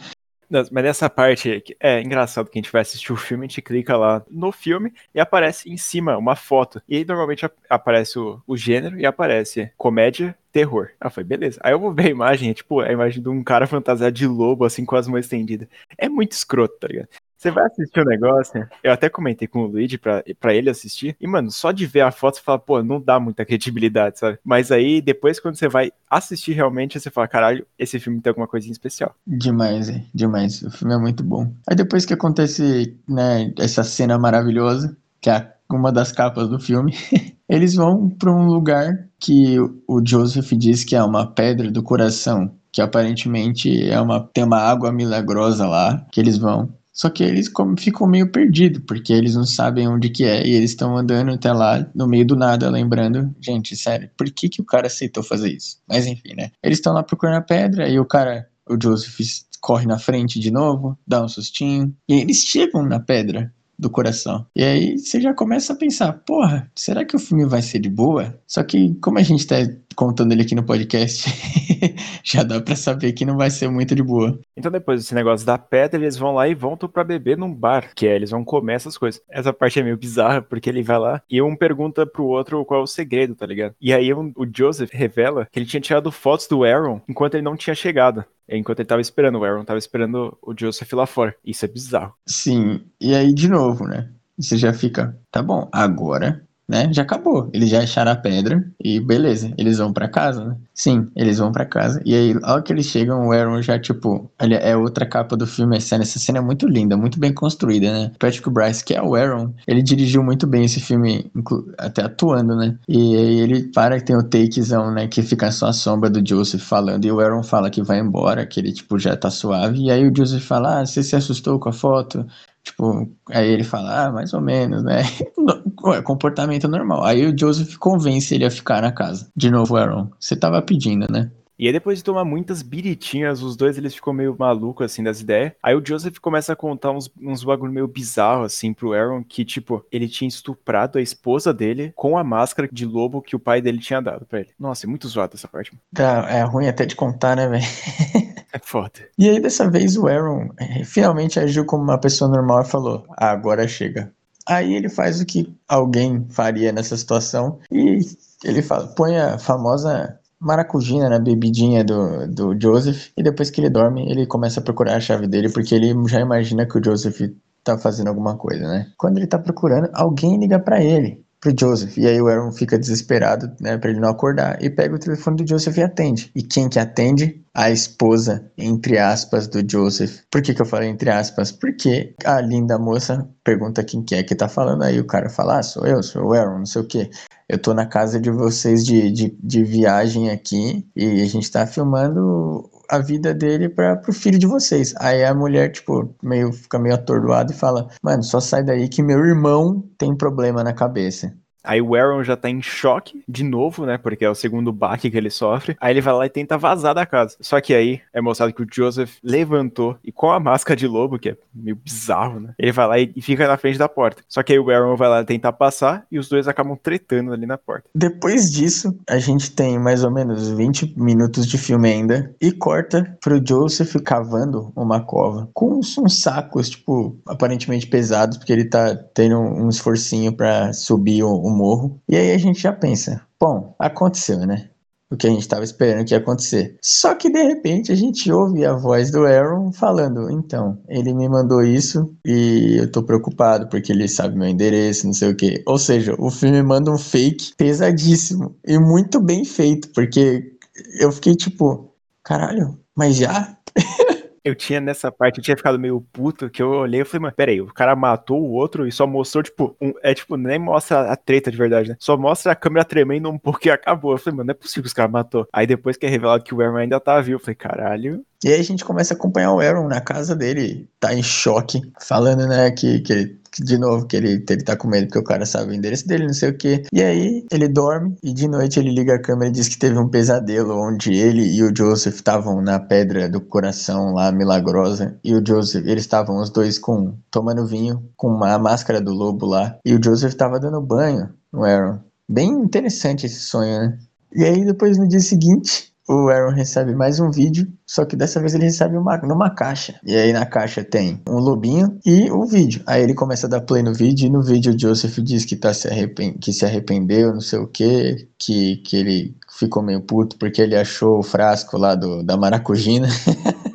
Mas 0.49 0.83
nessa 0.83 1.09
parte 1.09 1.63
é 1.79 2.01
engraçado 2.01 2.49
que 2.49 2.57
a 2.57 2.61
gente 2.61 2.71
vai 2.71 2.81
assistir 2.81 3.13
o 3.13 3.15
filme, 3.15 3.45
a 3.45 3.47
gente 3.47 3.61
clica 3.61 3.95
lá 3.95 4.23
no 4.29 4.51
filme 4.51 4.91
e 5.13 5.19
aparece 5.19 5.69
em 5.69 5.77
cima 5.77 6.17
uma 6.17 6.35
foto. 6.35 6.81
E 6.87 6.97
aí 6.97 7.05
normalmente 7.05 7.49
aparece 7.69 8.17
o, 8.17 8.41
o 8.47 8.57
gênero 8.57 8.99
e 8.99 9.05
aparece 9.05 9.71
comédia, 9.77 10.35
terror. 10.51 10.89
Ah, 10.99 11.09
foi 11.09 11.23
beleza. 11.23 11.59
Aí 11.63 11.71
eu 11.73 11.79
vou 11.79 11.93
ver 11.93 12.07
a 12.07 12.09
imagem, 12.09 12.49
é 12.49 12.53
tipo 12.53 12.79
a 12.79 12.91
imagem 12.91 13.21
de 13.21 13.29
um 13.29 13.43
cara 13.43 13.67
fantasiado 13.67 14.13
de 14.13 14.25
lobo, 14.25 14.65
assim, 14.65 14.85
com 14.85 14.95
as 14.95 15.07
mãos 15.07 15.19
estendidas. 15.19 15.67
É 15.97 16.09
muito 16.09 16.31
escroto, 16.31 16.77
tá 16.79 16.87
ligado? 16.87 17.09
Você 17.39 17.51
vai 17.51 17.65
assistir 17.67 18.01
o 18.01 18.05
negócio, 18.05 18.67
eu 18.83 18.91
até 18.91 19.07
comentei 19.07 19.47
com 19.47 19.61
o 19.61 19.67
Luigi 19.67 19.97
pra, 19.97 20.21
pra 20.41 20.53
ele 20.53 20.69
assistir, 20.69 21.15
e, 21.21 21.25
mano, 21.25 21.49
só 21.49 21.71
de 21.71 21.85
ver 21.85 22.01
a 22.01 22.11
foto 22.11 22.35
você 22.35 22.43
fala, 22.43 22.59
pô, 22.59 22.83
não 22.83 22.99
dá 22.99 23.17
muita 23.17 23.45
credibilidade, 23.45 24.19
sabe? 24.19 24.37
Mas 24.43 24.73
aí, 24.73 25.01
depois, 25.01 25.39
quando 25.39 25.55
você 25.55 25.69
vai 25.69 25.89
assistir 26.09 26.51
realmente, 26.51 26.99
você 26.99 27.09
fala, 27.09 27.29
caralho, 27.29 27.65
esse 27.77 27.97
filme 27.97 28.19
tem 28.19 28.29
alguma 28.29 28.45
coisinha 28.45 28.73
especial. 28.73 29.15
Demais, 29.25 29.87
é, 29.87 30.03
demais. 30.13 30.61
O 30.63 30.69
filme 30.69 30.93
é 30.93 30.97
muito 30.97 31.23
bom. 31.23 31.49
Aí 31.65 31.77
depois 31.77 32.05
que 32.05 32.13
acontece, 32.13 32.97
né, 33.07 33.53
essa 33.57 33.85
cena 33.85 34.19
maravilhosa, 34.19 34.97
que 35.21 35.29
é 35.29 35.49
uma 35.71 35.93
das 35.93 36.11
capas 36.11 36.49
do 36.49 36.59
filme, 36.59 36.93
eles 37.47 37.73
vão 37.73 38.09
para 38.09 38.33
um 38.33 38.47
lugar 38.47 39.07
que 39.17 39.57
o 39.87 40.05
Joseph 40.05 40.51
diz 40.57 40.83
que 40.83 40.93
é 40.93 41.01
uma 41.01 41.25
pedra 41.25 41.71
do 41.71 41.81
coração, 41.81 42.53
que 42.69 42.81
aparentemente 42.81 43.89
é 43.89 43.99
uma 43.99 44.27
tem 44.33 44.43
uma 44.43 44.59
água 44.59 44.91
milagrosa 44.91 45.67
lá 45.67 46.05
que 46.11 46.19
eles 46.19 46.37
vão 46.37 46.69
só 46.99 47.09
que 47.09 47.23
eles 47.23 47.49
ficam 47.77 48.05
meio 48.05 48.29
perdidos, 48.29 48.83
porque 48.85 49.13
eles 49.13 49.33
não 49.33 49.45
sabem 49.45 49.87
onde 49.87 50.09
que 50.09 50.25
é, 50.25 50.45
e 50.45 50.53
eles 50.53 50.71
estão 50.71 50.97
andando 50.97 51.31
até 51.31 51.49
lá, 51.53 51.89
no 51.95 52.05
meio 52.05 52.25
do 52.27 52.35
nada, 52.35 52.69
lembrando, 52.69 53.33
gente, 53.39 53.73
sério, 53.77 54.09
por 54.17 54.29
que 54.29 54.49
que 54.49 54.61
o 54.61 54.65
cara 54.65 54.87
aceitou 54.87 55.23
fazer 55.23 55.49
isso? 55.49 55.77
Mas 55.87 56.05
enfim, 56.05 56.35
né? 56.35 56.51
Eles 56.61 56.79
estão 56.79 56.91
lá 56.91 57.01
procurando 57.01 57.37
a 57.37 57.41
pedra, 57.41 57.87
e 57.87 57.97
o 57.97 58.03
cara, 58.03 58.49
o 58.69 58.75
Joseph, 58.77 59.17
corre 59.61 59.85
na 59.85 59.97
frente 59.97 60.41
de 60.41 60.51
novo, 60.51 60.99
dá 61.07 61.23
um 61.23 61.29
sustinho, 61.29 61.95
e 62.05 62.15
eles 62.15 62.39
chegam 62.39 62.83
na 62.83 62.99
pedra 62.99 63.49
do 63.79 63.89
coração. 63.89 64.45
E 64.53 64.61
aí 64.61 64.97
você 64.97 65.21
já 65.21 65.33
começa 65.33 65.71
a 65.71 65.77
pensar, 65.77 66.11
porra, 66.11 66.69
será 66.75 67.05
que 67.05 67.15
o 67.15 67.19
filme 67.19 67.45
vai 67.45 67.61
ser 67.61 67.79
de 67.79 67.89
boa? 67.89 68.37
Só 68.45 68.61
que 68.61 68.93
como 68.95 69.19
a 69.19 69.23
gente 69.23 69.47
tá 69.47 69.55
contando 69.99 70.31
ele 70.31 70.43
aqui 70.43 70.55
no 70.55 70.63
podcast, 70.63 71.29
já 72.23 72.41
dá 72.41 72.61
para 72.61 72.73
saber 72.73 73.11
que 73.11 73.25
não 73.25 73.35
vai 73.35 73.49
ser 73.49 73.69
muito 73.69 73.93
de 73.93 74.01
boa. 74.01 74.39
Então 74.55 74.71
depois 74.71 75.01
desse 75.01 75.13
negócio 75.13 75.45
da 75.45 75.57
pedra, 75.57 75.99
eles 75.99 76.15
vão 76.15 76.33
lá 76.33 76.47
e 76.47 76.55
voltam 76.55 76.87
para 76.87 77.03
beber 77.03 77.37
num 77.37 77.53
bar, 77.53 77.91
que 77.93 78.07
é, 78.07 78.15
eles 78.15 78.31
vão 78.31 78.45
comer 78.45 78.75
essas 78.75 78.97
coisas. 78.97 79.21
Essa 79.29 79.51
parte 79.51 79.77
é 79.77 79.83
meio 79.83 79.97
bizarra, 79.97 80.41
porque 80.41 80.69
ele 80.69 80.81
vai 80.81 80.97
lá 80.97 81.21
e 81.29 81.41
um 81.41 81.53
pergunta 81.53 82.05
pro 82.05 82.23
outro 82.23 82.63
qual 82.63 82.79
é 82.79 82.83
o 82.83 82.87
segredo, 82.87 83.35
tá 83.35 83.45
ligado? 83.45 83.75
E 83.81 83.91
aí 83.91 84.13
um, 84.13 84.31
o 84.37 84.47
Joseph 84.49 84.93
revela 84.93 85.45
que 85.51 85.59
ele 85.59 85.65
tinha 85.65 85.81
tirado 85.81 86.09
fotos 86.13 86.47
do 86.47 86.63
Aaron 86.63 87.01
enquanto 87.09 87.33
ele 87.33 87.43
não 87.43 87.57
tinha 87.57 87.75
chegado. 87.75 88.23
Enquanto 88.47 88.79
ele 88.79 88.87
tava 88.87 89.01
esperando, 89.01 89.37
o 89.37 89.43
Aaron 89.43 89.65
tava 89.65 89.79
esperando 89.79 90.37
o 90.41 90.53
Joseph 90.57 90.93
lá 90.93 91.05
fora. 91.05 91.35
Isso 91.43 91.65
é 91.65 91.67
bizarro. 91.67 92.13
Sim, 92.25 92.85
e 93.01 93.13
aí 93.13 93.33
de 93.33 93.49
novo, 93.49 93.85
né? 93.85 94.09
Você 94.37 94.55
já 94.55 94.71
fica, 94.71 95.19
tá 95.29 95.43
bom, 95.43 95.67
agora 95.73 96.47
né? 96.69 96.87
Já 96.93 97.01
acabou. 97.01 97.49
Eles 97.51 97.69
já 97.69 97.79
acharam 97.81 98.11
a 98.11 98.15
pedra 98.15 98.63
e 98.79 98.99
beleza, 98.99 99.51
eles 99.57 99.79
vão 99.79 99.91
para 99.91 100.07
casa, 100.07 100.45
né? 100.45 100.55
Sim, 100.73 101.07
eles 101.15 101.39
vão 101.39 101.51
para 101.51 101.65
casa. 101.65 101.99
E 102.05 102.13
aí, 102.13 102.33
logo 102.33 102.61
que 102.61 102.71
eles 102.71 102.85
chegam, 102.85 103.27
o 103.27 103.31
Aaron 103.33 103.61
já, 103.61 103.79
tipo, 103.79 104.31
ele 104.39 104.53
é 104.53 104.77
outra 104.77 105.05
capa 105.05 105.35
do 105.35 105.47
filme, 105.47 105.75
essa 105.75 105.87
cena. 105.89 106.03
Essa 106.03 106.19
cena 106.19 106.37
é 106.37 106.41
muito 106.41 106.67
linda, 106.67 106.95
muito 106.95 107.19
bem 107.19 107.33
construída, 107.33 107.91
né? 107.91 108.11
Patrick 108.19 108.49
Bryce, 108.49 108.85
que 108.85 108.93
é 108.93 109.01
o 109.01 109.15
Aaron, 109.15 109.51
ele 109.67 109.81
dirigiu 109.81 110.23
muito 110.23 110.45
bem 110.45 110.63
esse 110.65 110.79
filme, 110.79 111.31
até 111.77 112.03
atuando, 112.03 112.55
né? 112.55 112.77
E 112.87 113.15
aí 113.15 113.39
ele 113.39 113.63
para 113.73 113.97
que 113.99 114.05
tem 114.05 114.15
o 114.15 114.23
takezão, 114.23 114.91
né? 114.93 115.07
Que 115.07 115.23
fica 115.23 115.51
só 115.51 115.67
a 115.67 115.73
sombra 115.73 116.09
do 116.09 116.25
Joseph 116.25 116.61
falando. 116.61 117.03
E 117.05 117.11
o 117.11 117.19
Aaron 117.19 117.41
fala 117.43 117.69
que 117.71 117.81
vai 117.81 117.99
embora, 117.99 118.45
que 118.45 118.59
ele, 118.59 118.71
tipo, 118.71 118.99
já 118.99 119.17
tá 119.17 119.31
suave. 119.31 119.79
E 119.85 119.91
aí 119.91 120.07
o 120.07 120.15
Joseph 120.15 120.43
fala: 120.43 120.81
Ah, 120.81 120.85
você 120.85 121.01
se 121.01 121.15
assustou 121.15 121.59
com 121.59 121.69
a 121.69 121.73
foto? 121.73 122.25
Tipo, 122.69 123.09
aí 123.31 123.49
ele 123.49 123.63
fala, 123.63 124.05
ah, 124.05 124.11
mais 124.11 124.31
ou 124.31 124.41
menos, 124.41 124.83
né? 124.83 125.01
Comportamento 126.03 126.67
normal. 126.67 127.03
Aí 127.03 127.25
o 127.25 127.37
Joseph 127.37 127.75
convence 127.77 128.33
ele 128.33 128.45
a 128.45 128.51
ficar 128.51 128.81
na 128.81 128.91
casa. 128.91 129.27
De 129.35 129.49
novo, 129.49 129.75
Aaron, 129.75 130.09
você 130.19 130.35
tava 130.35 130.61
pedindo, 130.61 131.11
né? 131.11 131.31
E 131.57 131.67
aí 131.67 131.73
depois 131.73 131.97
de 131.97 132.03
tomar 132.05 132.23
muitas 132.23 132.61
biritinhas, 132.61 133.41
os 133.41 133.57
dois 133.57 133.77
eles 133.77 133.93
ficam 133.93 134.13
meio 134.13 134.33
malucos 134.37 134.85
assim 134.85 135.03
das 135.03 135.19
ideias. 135.19 135.51
Aí 135.61 135.75
o 135.75 135.85
Joseph 135.85 136.17
começa 136.19 136.53
a 136.53 136.55
contar 136.55 136.91
uns, 136.91 137.11
uns 137.21 137.43
bagulho 137.43 137.73
meio 137.73 137.87
bizarro 137.87 138.43
assim 138.43 138.71
pro 138.71 138.93
Aaron, 138.93 139.21
que 139.23 139.43
tipo, 139.43 139.85
ele 139.91 140.07
tinha 140.07 140.27
estuprado 140.27 140.97
a 140.97 141.01
esposa 141.01 141.53
dele 141.53 141.91
com 141.97 142.17
a 142.17 142.23
máscara 142.23 142.69
de 142.71 142.85
lobo 142.85 143.21
que 143.21 143.35
o 143.35 143.39
pai 143.39 143.61
dele 143.61 143.79
tinha 143.79 143.99
dado 143.99 144.25
pra 144.25 144.39
ele. 144.39 144.51
Nossa, 144.57 144.85
é 144.85 144.87
muito 144.89 145.07
zoado 145.09 145.35
essa 145.35 145.49
parte. 145.49 145.73
Tá, 145.93 146.27
é 146.29 146.43
ruim 146.43 146.67
até 146.67 146.85
de 146.85 146.95
contar, 146.95 147.35
né, 147.35 147.49
velho? 147.49 147.65
É 148.53 148.59
foda. 148.63 148.99
E 149.17 149.29
aí 149.29 149.39
dessa 149.39 149.69
vez 149.69 149.95
o 149.97 150.07
Aaron 150.07 150.49
é, 150.57 150.83
finalmente 150.83 151.39
agiu 151.39 151.65
como 151.65 151.83
uma 151.83 151.97
pessoa 151.99 152.29
normal 152.29 152.61
e 152.61 152.65
falou: 152.65 153.05
ah, 153.17 153.29
agora 153.31 153.67
chega. 153.67 154.11
Aí 154.47 154.73
ele 154.73 154.89
faz 154.89 155.21
o 155.21 155.25
que 155.25 155.53
alguém 155.67 156.25
faria 156.29 156.71
nessa 156.71 156.97
situação 156.97 157.59
e 157.71 157.99
ele 158.43 158.61
fala, 158.63 158.87
põe 158.87 159.15
a 159.17 159.37
famosa 159.37 160.17
maracujina 160.39 161.09
na 161.09 161.19
bebidinha 161.19 161.83
do, 161.83 162.27
do 162.27 162.59
Joseph 162.59 163.09
e 163.15 163.21
depois 163.21 163.51
que 163.51 163.61
ele 163.61 163.69
dorme 163.69 164.09
ele 164.09 164.25
começa 164.25 164.59
a 164.59 164.63
procurar 164.63 164.95
a 164.95 164.99
chave 164.99 165.27
dele 165.27 165.49
porque 165.49 165.75
ele 165.75 165.93
já 166.07 166.19
imagina 166.21 166.65
que 166.65 166.77
o 166.79 166.83
Joseph 166.83 167.19
tá 167.63 167.77
fazendo 167.77 168.07
alguma 168.07 168.37
coisa, 168.37 168.67
né? 168.67 168.87
Quando 168.97 169.17
ele 169.17 169.27
tá 169.27 169.37
procurando, 169.37 169.89
alguém 169.93 170.39
liga 170.39 170.57
para 170.57 170.81
ele. 170.83 171.23
pro 171.41 171.53
Joseph. 171.57 171.97
E 171.97 172.07
aí 172.07 172.21
o 172.21 172.27
Aaron 172.27 172.51
fica 172.51 172.77
desesperado, 172.77 173.51
né, 173.61 173.77
pra 173.77 173.89
ele 173.91 173.99
não 173.99 174.09
acordar, 174.09 174.61
e 174.61 174.69
pega 174.69 174.95
o 174.95 174.99
telefone 174.99 175.37
do 175.37 175.47
Joseph 175.47 175.77
e 175.77 175.83
atende. 175.83 176.31
E 176.35 176.41
quem 176.43 176.67
que 176.69 176.79
atende? 176.79 177.41
A 177.53 177.69
esposa, 177.71 178.51
entre 178.57 178.97
aspas, 178.97 179.47
do 179.47 179.59
Joseph. 179.69 180.21
Por 180.31 180.41
que 180.41 180.53
que 180.53 180.61
eu 180.61 180.65
falei 180.65 180.89
entre 180.89 181.09
aspas? 181.09 181.51
Porque 181.51 182.13
a 182.23 182.39
linda 182.41 182.77
moça 182.77 183.27
pergunta 183.43 183.83
quem 183.83 184.03
que 184.03 184.15
é 184.15 184.23
que 184.23 184.35
tá 184.35 184.47
falando, 184.47 184.83
aí 184.83 184.99
o 184.99 185.07
cara 185.07 185.29
fala, 185.29 185.59
ah, 185.59 185.63
sou 185.63 185.85
eu, 185.85 186.01
sou 186.03 186.27
o 186.27 186.33
Aaron, 186.33 186.59
não 186.59 186.65
sei 186.65 186.81
o 186.81 186.87
que. 186.87 187.09
Eu 187.47 187.59
tô 187.59 187.73
na 187.73 187.85
casa 187.85 188.19
de 188.19 188.29
vocês 188.29 188.85
de, 188.85 189.11
de, 189.11 189.37
de 189.41 189.63
viagem 189.63 190.29
aqui, 190.29 190.87
e 190.95 191.21
a 191.21 191.25
gente 191.25 191.51
tá 191.51 191.65
filmando 191.65 192.69
a 192.89 192.99
vida 192.99 193.33
dele 193.33 193.69
para 193.69 193.95
pro 193.97 194.11
filho 194.13 194.39
de 194.39 194.47
vocês. 194.47 194.93
Aí 194.97 195.23
a 195.23 195.33
mulher, 195.33 195.71
tipo, 195.71 196.15
meio 196.23 196.51
fica 196.51 196.79
meio 196.79 196.95
atordoada 196.95 197.51
e 197.51 197.55
fala: 197.55 197.89
"Mano, 198.03 198.23
só 198.23 198.39
sai 198.39 198.63
daí 198.63 198.89
que 198.89 199.01
meu 199.03 199.19
irmão 199.25 199.81
tem 199.97 200.15
problema 200.15 200.63
na 200.63 200.73
cabeça". 200.73 201.35
Aí 201.63 201.81
o 201.81 201.95
Aaron 201.95 202.23
já 202.23 202.35
tá 202.35 202.49
em 202.49 202.61
choque 202.61 203.23
de 203.27 203.43
novo, 203.43 203.85
né? 203.85 203.97
Porque 203.97 204.25
é 204.25 204.29
o 204.29 204.35
segundo 204.35 204.71
baque 204.71 205.09
que 205.09 205.17
ele 205.17 205.29
sofre. 205.29 205.75
Aí 205.79 205.93
ele 205.93 206.01
vai 206.01 206.13
lá 206.13 206.25
e 206.25 206.29
tenta 206.29 206.57
vazar 206.57 206.95
da 206.95 207.05
casa. 207.05 207.35
Só 207.39 207.59
que 207.59 207.73
aí 207.73 208.01
é 208.13 208.21
mostrado 208.21 208.53
que 208.53 208.63
o 208.63 208.67
Joseph 208.71 209.17
levantou 209.23 209.97
e 210.03 210.11
com 210.11 210.31
a 210.31 210.39
máscara 210.39 210.77
de 210.77 210.87
lobo, 210.87 211.19
que 211.19 211.29
é 211.29 211.37
meio 211.53 211.75
bizarro, 211.75 212.39
né? 212.39 212.53
Ele 212.57 212.71
vai 212.71 212.87
lá 212.87 212.99
e 212.99 213.21
fica 213.21 213.47
na 213.47 213.57
frente 213.57 213.77
da 213.77 213.89
porta. 213.89 214.23
Só 214.27 214.41
que 214.43 214.53
aí 214.53 214.59
o 214.59 214.69
Aaron 214.69 214.95
vai 214.95 215.09
lá 215.09 215.23
tentar 215.23 215.53
passar 215.53 216.05
e 216.11 216.17
os 216.17 216.29
dois 216.29 216.47
acabam 216.47 216.77
tretando 216.81 217.33
ali 217.33 217.45
na 217.45 217.57
porta. 217.57 217.89
Depois 217.93 218.51
disso, 218.51 218.97
a 219.09 219.17
gente 219.19 219.51
tem 219.51 219.77
mais 219.77 220.03
ou 220.03 220.11
menos 220.11 220.49
20 220.49 220.93
minutos 220.97 221.45
de 221.45 221.57
filme 221.57 221.89
ainda 221.89 222.33
e 222.41 222.51
corta 222.51 223.17
pro 223.21 223.41
Joseph 223.45 223.95
cavando 224.03 224.71
uma 224.75 225.01
cova 225.01 225.49
com 225.53 225.79
uns, 225.79 225.97
sacos, 226.21 226.69
tipo, 226.69 227.17
aparentemente 227.27 227.87
pesados, 227.87 228.37
porque 228.37 228.53
ele 228.53 228.65
tá 228.65 228.95
tendo 229.13 229.37
um 229.39 229.69
esforcinho 229.69 230.35
para 230.35 230.73
subir 230.73 231.23
o 231.23 231.48
o 231.49 231.55
morro. 231.55 232.01
E 232.07 232.15
aí 232.15 232.31
a 232.31 232.37
gente 232.37 232.61
já 232.61 232.71
pensa, 232.73 233.21
bom, 233.39 233.75
aconteceu, 233.79 234.39
né? 234.39 234.69
O 235.11 235.17
que 235.17 235.25
a 235.25 235.29
gente 235.29 235.41
estava 235.41 235.63
esperando 235.63 236.05
que 236.05 236.13
ia 236.13 236.19
acontecer. 236.19 236.77
Só 236.83 237.15
que 237.15 237.31
de 237.31 237.41
repente 237.41 237.91
a 237.91 237.95
gente 237.95 238.31
ouve 238.31 238.63
a 238.63 238.73
voz 238.73 239.09
do 239.09 239.25
Aaron 239.25 239.71
falando: 239.71 240.29
então, 240.29 240.77
ele 240.87 241.13
me 241.13 241.27
mandou 241.27 241.63
isso 241.63 242.15
e 242.23 242.77
eu 242.77 242.91
tô 242.91 243.01
preocupado 243.01 243.67
porque 243.69 243.91
ele 243.91 244.07
sabe 244.07 244.37
meu 244.37 244.47
endereço, 244.47 245.07
não 245.07 245.13
sei 245.13 245.31
o 245.31 245.35
que. 245.35 245.63
Ou 245.65 245.79
seja, 245.79 246.15
o 246.19 246.29
filme 246.29 246.61
manda 246.61 246.91
um 246.91 246.97
fake 246.97 247.55
pesadíssimo 247.57 248.55
e 248.63 248.77
muito 248.77 249.19
bem 249.19 249.43
feito, 249.43 249.89
porque 249.95 250.53
eu 250.99 251.11
fiquei 251.11 251.35
tipo, 251.35 251.91
caralho, 252.23 252.77
mas 252.95 253.15
já? 253.15 253.57
Eu 254.43 254.55
tinha 254.55 254.79
nessa 254.79 255.11
parte, 255.11 255.37
eu 255.37 255.43
tinha 255.43 255.57
ficado 255.57 255.79
meio 255.79 256.01
puto, 256.11 256.49
que 256.49 256.61
eu 256.61 256.69
olhei 256.69 257.01
e 257.01 257.05
falei, 257.05 257.23
mano, 257.23 257.35
peraí, 257.35 257.61
o 257.61 257.67
cara 257.67 257.95
matou 257.95 258.41
o 258.41 258.51
outro 258.51 258.87
e 258.87 258.91
só 258.91 259.05
mostrou, 259.05 259.43
tipo, 259.43 259.75
um, 259.81 259.93
é 260.01 260.13
tipo, 260.13 260.37
nem 260.37 260.59
mostra 260.59 261.11
a 261.11 261.15
treta 261.15 261.51
de 261.51 261.57
verdade, 261.57 261.89
né? 261.89 261.95
Só 261.99 262.17
mostra 262.17 262.51
a 262.51 262.55
câmera 262.55 262.85
tremendo 262.85 263.29
um 263.29 263.37
pouco 263.37 263.59
e 263.65 263.71
acabou. 263.71 264.11
Eu 264.11 264.17
falei, 264.17 264.37
mano, 264.37 264.47
não 264.47 264.51
é 264.51 264.55
possível 264.55 264.83
que 264.83 264.87
os 264.87 264.93
caras 264.93 265.11
matou. 265.11 265.47
Aí 265.51 265.65
depois 265.67 265.97
que 265.97 266.05
é 266.05 266.09
revelado 266.09 266.43
que 266.43 266.53
o 266.53 266.61
Aaron 266.61 266.77
ainda 266.77 266.99
tá 266.99 267.19
vivo, 267.21 267.35
eu 267.35 267.39
falei, 267.39 267.55
caralho. 267.55 268.23
E 268.43 268.47
aí 268.47 268.59
a 268.59 268.63
gente 268.63 268.85
começa 268.85 269.13
a 269.13 269.17
acompanhar 269.17 269.51
o 269.51 269.59
Aaron 269.59 269.87
na 269.87 269.99
casa 269.99 270.33
dele, 270.33 270.89
tá 270.97 271.13
em 271.13 271.21
choque, 271.21 271.81
falando, 271.99 272.47
né, 272.47 272.71
que, 272.71 273.01
que 273.01 273.37
de 273.57 273.77
novo, 273.77 274.05
que 274.05 274.15
ele, 274.15 274.43
ele 274.49 274.63
tá 274.63 274.75
com 274.75 274.87
medo 274.87 275.07
porque 275.07 275.19
o 275.19 275.23
cara 275.23 275.45
sabe 275.45 275.71
o 275.71 275.73
endereço 275.73 276.07
dele, 276.07 276.25
não 276.25 276.33
sei 276.33 276.49
o 276.49 276.57
que. 276.57 276.83
E 276.91 277.01
aí 277.01 277.45
ele 277.51 277.67
dorme 277.67 278.15
e 278.23 278.33
de 278.33 278.47
noite 278.47 278.79
ele 278.79 278.91
liga 278.91 279.15
a 279.15 279.21
câmera 279.21 279.49
e 279.49 279.53
diz 279.53 279.67
que 279.67 279.77
teve 279.77 279.97
um 279.97 280.07
pesadelo 280.07 280.75
onde 280.75 281.13
ele 281.13 281.43
e 281.43 281.63
o 281.63 281.75
Joseph 281.75 282.15
estavam 282.15 282.61
na 282.61 282.79
pedra 282.79 283.29
do 283.29 283.41
coração 283.41 284.13
lá 284.13 284.31
milagrosa. 284.31 285.17
E 285.23 285.33
o 285.33 285.45
Joseph, 285.45 285.85
eles 285.85 286.03
estavam 286.03 286.37
os 286.37 286.49
dois 286.49 286.77
com 286.77 287.17
tomando 287.31 287.65
vinho, 287.65 288.03
com 288.15 288.27
uma 288.27 288.57
máscara 288.57 289.01
do 289.01 289.13
lobo 289.13 289.45
lá. 289.45 289.77
E 289.85 289.93
o 289.93 290.03
Joseph 290.03 290.33
tava 290.33 290.59
dando 290.59 290.81
banho 290.81 291.29
no 291.51 291.63
Aaron. 291.63 291.99
Bem 292.27 292.49
interessante 292.49 293.25
esse 293.25 293.39
sonho, 293.39 293.79
né? 293.79 293.99
E 294.35 294.43
aí 294.43 294.63
depois 294.63 294.97
no 294.97 295.07
dia 295.07 295.19
seguinte, 295.19 295.88
o 296.09 296.27
Aaron 296.27 296.51
recebe 296.51 296.95
mais 296.95 297.19
um 297.19 297.29
vídeo, 297.29 297.71
só 297.85 298.03
que 298.03 298.15
dessa 298.15 298.39
vez 298.39 298.55
ele 298.55 298.63
recebe 298.63 298.97
uma, 298.97 299.15
numa 299.19 299.51
caixa. 299.51 299.99
E 300.03 300.15
aí 300.15 300.33
na 300.33 300.43
caixa 300.43 300.83
tem 300.83 301.21
um 301.29 301.37
lobinho 301.37 301.99
e 302.03 302.31
o 302.31 302.45
vídeo. 302.45 302.81
Aí 302.87 303.03
ele 303.03 303.13
começa 303.13 303.45
a 303.45 303.49
dar 303.49 303.61
play 303.61 303.83
no 303.83 303.93
vídeo 303.93 304.25
e 304.25 304.29
no 304.29 304.41
vídeo 304.41 304.73
o 304.73 304.79
Joseph 304.79 305.19
diz 305.19 305.45
que, 305.45 305.55
tá 305.55 305.71
se, 305.71 305.87
arrepend... 305.87 306.39
que 306.39 306.51
se 306.51 306.65
arrependeu, 306.65 307.31
não 307.31 307.41
sei 307.41 307.59
o 307.59 307.67
que, 307.67 308.27
que, 308.39 308.77
que 308.77 308.97
ele 308.97 309.37
ficou 309.55 309.83
meio 309.83 310.01
puto 310.01 310.35
porque 310.39 310.63
ele 310.63 310.75
achou 310.75 311.19
o 311.19 311.23
frasco 311.23 311.77
lá 311.77 311.93
do, 311.93 312.23
da 312.23 312.35
maracujina. 312.35 313.07